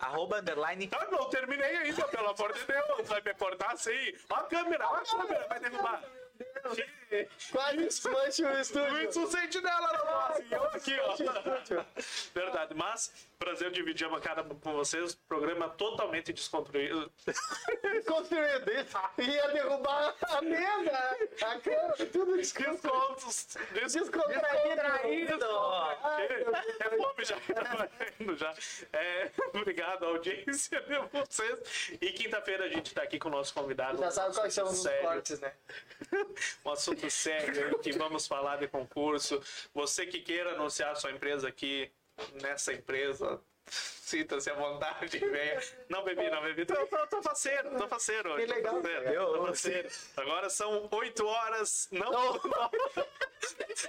[0.00, 0.90] Arroba underline.
[0.92, 3.08] Ah, não terminei ainda, pelo amor de Deus.
[3.08, 4.14] Vai me cortar assim.
[4.30, 6.02] Ó a câmera, ó a câmera, vai derrubar.
[7.50, 8.92] Quase desmancha o estúdio.
[8.92, 10.44] Muito sentinela na voz.
[10.50, 11.84] E eu aqui, ó.
[12.34, 15.14] Verdade, mas prazer dividir a bancada com vocês.
[15.14, 17.10] Programa totalmente desconstruído.
[18.06, 18.98] Construído isso.
[19.18, 22.82] Ia derrubar a mesa, a cama, tudo desconstruído.
[23.72, 25.44] Descontraído.
[26.80, 28.54] É fome já, tá valendo já.
[28.92, 31.92] É, obrigado, audiência de vocês.
[32.00, 33.98] E quinta-feira a gente tá aqui com o nosso convidado.
[33.98, 35.02] Já sabe quais são os Sério.
[35.02, 35.52] cortes, né?
[36.64, 39.40] um assunto sério aí, que vamos falar de concurso.
[39.72, 41.90] Você que queira anunciar sua empresa aqui
[42.40, 45.60] nessa empresa, Sinta-se à vontade, venha.
[45.88, 46.66] Não bebi, não bebi.
[46.66, 48.46] Tô, tô, tô faceiro, tô faceiro hoje.
[48.46, 49.38] Que legal, Tô faceiro, cara.
[49.38, 49.88] tô faceiro.
[50.16, 51.88] Agora são 8 horas.
[51.90, 52.70] Não, não.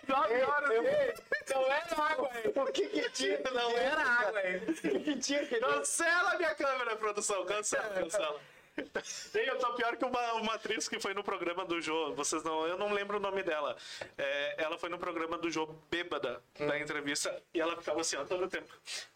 [0.07, 1.19] 9 horas.
[1.49, 2.53] Não era água, hein?
[2.55, 3.41] O que que tinha?
[3.51, 4.61] Não era água, hein?
[4.67, 7.45] O que que tinha Cancela minha câmera, produção.
[7.45, 8.39] Cancela, cancela.
[8.77, 12.13] E eu tô pior que uma, uma atriz que foi no programa do Jô.
[12.13, 13.77] Vocês não, eu não lembro o nome dela.
[14.17, 18.25] É, ela foi no programa do Jô bêbada da entrevista e ela ficava assim, ó,
[18.25, 18.73] todo o tempo.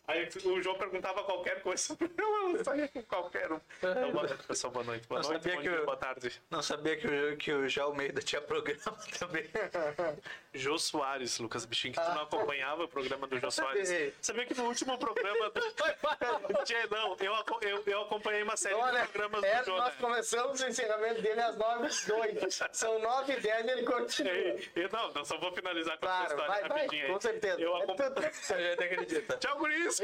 [0.09, 3.59] Aí o Jô perguntava qualquer coisa pra ela, ela saía com qualquer um.
[3.77, 4.73] Então, boa noite, pessoal.
[4.73, 5.07] Boa noite.
[5.07, 5.47] Boa Não noite.
[5.47, 6.41] Bom que dia, eu- boa tarde.
[6.49, 9.45] Não sabia que o, que o Jô Almeida tinha programa também.
[10.53, 13.87] Jô Soares, Lucas Bichinho, que tu não acompanhava o programa do Jô Soares.
[14.21, 14.45] sabia.
[14.45, 15.61] Que no último programa do.
[16.65, 19.77] Tchê, não, eu, eu, eu acompanhei uma série Olha, de programas é, do Jô.
[19.77, 19.95] nós né?
[20.01, 24.33] começamos o encerramento dele às 9 h 02 São 9 h 10 e ele continua.
[24.33, 27.11] Ei, eu- não, não, só vou finalizar com Claro, essa história vai, vai, rapidinho aí.
[27.13, 27.61] com certeza.
[27.61, 29.37] Eu É acom- tudo- Você já acredita.
[29.37, 29.98] Tchau, Guris!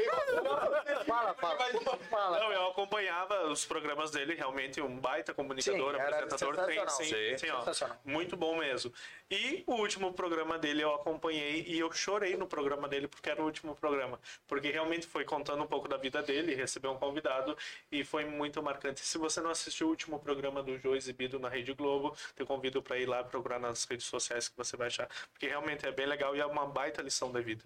[1.06, 1.98] Fala, fala.
[2.10, 2.38] fala.
[2.40, 7.38] Não, eu acompanhava os programas dele, realmente um baita comunicador, Sim, apresentador, tem, sim, Sim,
[7.38, 7.64] sim, ó,
[8.04, 8.92] muito bom mesmo.
[9.28, 13.42] E o último programa dele eu acompanhei e eu chorei no programa dele porque era
[13.42, 17.58] o último programa, porque realmente foi contando um pouco da vida dele, recebeu um convidado
[17.90, 19.00] e foi muito marcante.
[19.00, 22.80] Se você não assistiu o último programa do Jô exibido na Rede Globo, te convido
[22.80, 26.06] para ir lá procurar nas redes sociais que você vai achar, porque realmente é bem
[26.06, 27.64] legal e é uma baita lição da vida.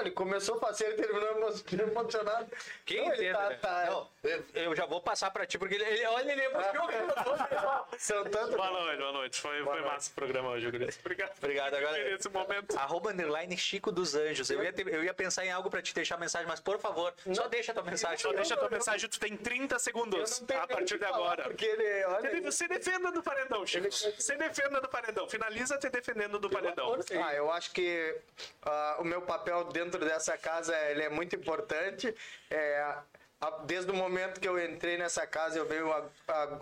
[0.00, 2.48] Ele começou faceiro e terminou emo- emocionado.
[2.84, 3.54] Quem Não, ele entende, tá- né?
[3.56, 6.76] tá- Não, eu, eu já vou passar pra ti, porque ele, ele olha, ele que
[6.76, 6.86] eu
[7.98, 8.56] São tanto.
[8.56, 9.40] Boa noite, boa noite.
[9.40, 9.84] Foi, foi noite.
[9.86, 10.66] massa o programa hoje,
[11.00, 11.32] Obrigado.
[11.38, 12.78] Obrigado, agora- Por Esse momento.
[12.78, 14.50] Arroba underline Chico dos Anjos.
[14.50, 17.12] Eu ia, ter- eu ia pensar em algo pra te deixar mensagem, mas por favor,
[17.34, 18.18] só deixa a tua mensagem.
[18.18, 21.44] Só deixa a tua mensagem, tu tem 30 Eu segundos não a partir de agora.
[21.44, 23.90] Porque ele, olha, Você defenda do paredão, Chico.
[23.90, 25.28] Você defenda do paredão.
[25.28, 26.96] Finaliza te defendendo do paredão.
[27.24, 28.16] Ah, eu acho que
[28.62, 32.14] ah, o meu papel dentro dessa casa ele é muito importante.
[32.50, 32.94] É,
[33.40, 36.60] a- desde o momento que eu entrei nessa casa, eu venho a- a-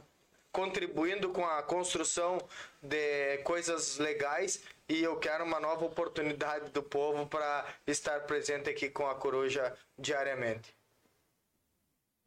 [0.53, 2.39] contribuindo com a construção
[2.85, 8.91] de coisas legais e eu quero uma nova oportunidade do povo para estar presente aqui
[8.91, 10.74] com a Coruja diariamente.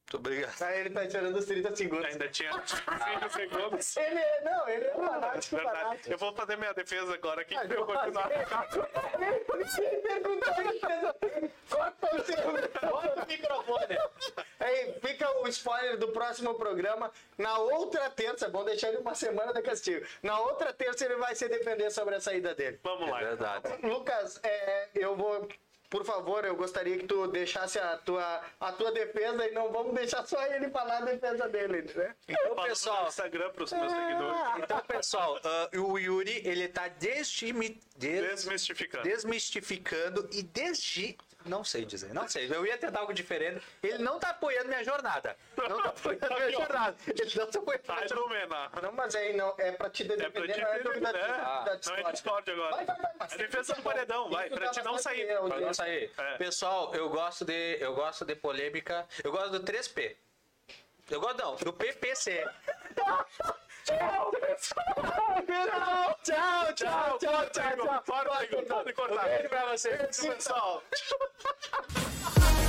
[0.08, 0.62] Muito obrigado.
[0.62, 2.06] Aí ele tá tirando os 30 segundos.
[2.06, 3.98] Ainda tinha 5 segundos.
[3.98, 5.80] Ele é, não, ele é fanático, Verdade.
[5.82, 6.10] fanático.
[6.14, 7.54] Eu vou fazer minha defesa agora aqui.
[7.58, 8.32] Ah, Eu vou continuar.
[8.32, 13.98] Ele perguntou, ele fez- corta o seu- corta o microfone.
[14.62, 17.12] Aí, fica o spoiler do próximo programa.
[17.38, 20.06] Na outra terça, é bom deixar ele uma semana de castigo.
[20.24, 22.80] Na outra terça ele vai se defender sobre a saída dele.
[22.82, 23.22] Vamos lá.
[23.22, 23.86] É verdade.
[23.86, 25.50] Lucas, é, eu vou.
[25.90, 29.94] Por favor, eu gostaria que tu deixasse a tua, a tua defesa e não vamos
[29.96, 32.14] deixar só ele falar a defesa dele, né?
[32.28, 34.38] Então, no pessoal, meu Instagram para os meus seguidores.
[34.64, 39.04] então, pessoal, ah, o Yuri, ele tá desmi- des- Desmistificando.
[39.04, 41.18] desmistificando e desde...
[41.48, 42.48] Não sei dizer, não sei.
[42.53, 43.61] Eu ia tentar algo diferente.
[43.82, 45.36] Ele não tá apoiando minha jornada.
[45.56, 46.98] Não tá apoiando minha jornada.
[47.07, 48.22] Ele não tá apoiando minha Ai, jornada.
[48.22, 48.72] Lumena.
[48.82, 51.32] Não, mas aí não, é pra te É pra defender, te não é dúvida defender,
[51.32, 51.80] da, né?
[51.84, 52.11] da Não é.
[52.11, 52.76] Discord agora.
[52.76, 54.49] Vai, vai, vai, mas É defesa do paredão, vai.
[54.49, 55.28] Pra te não sair.
[55.28, 56.11] Pra não sair.
[56.18, 56.38] É.
[56.38, 59.07] Pessoal, eu gosto de eu gosto de polêmica.
[59.24, 60.15] Eu gosto do 3P.
[61.10, 62.45] Eu gosto não, do PPC.
[63.88, 64.32] Tchau,
[66.26, 68.04] tchau, tchau, tchau, tchau.
[68.06, 69.24] Corta, Igor, pode cortar.
[69.24, 70.20] Beijo pra vocês.
[70.20, 70.84] Pessoal.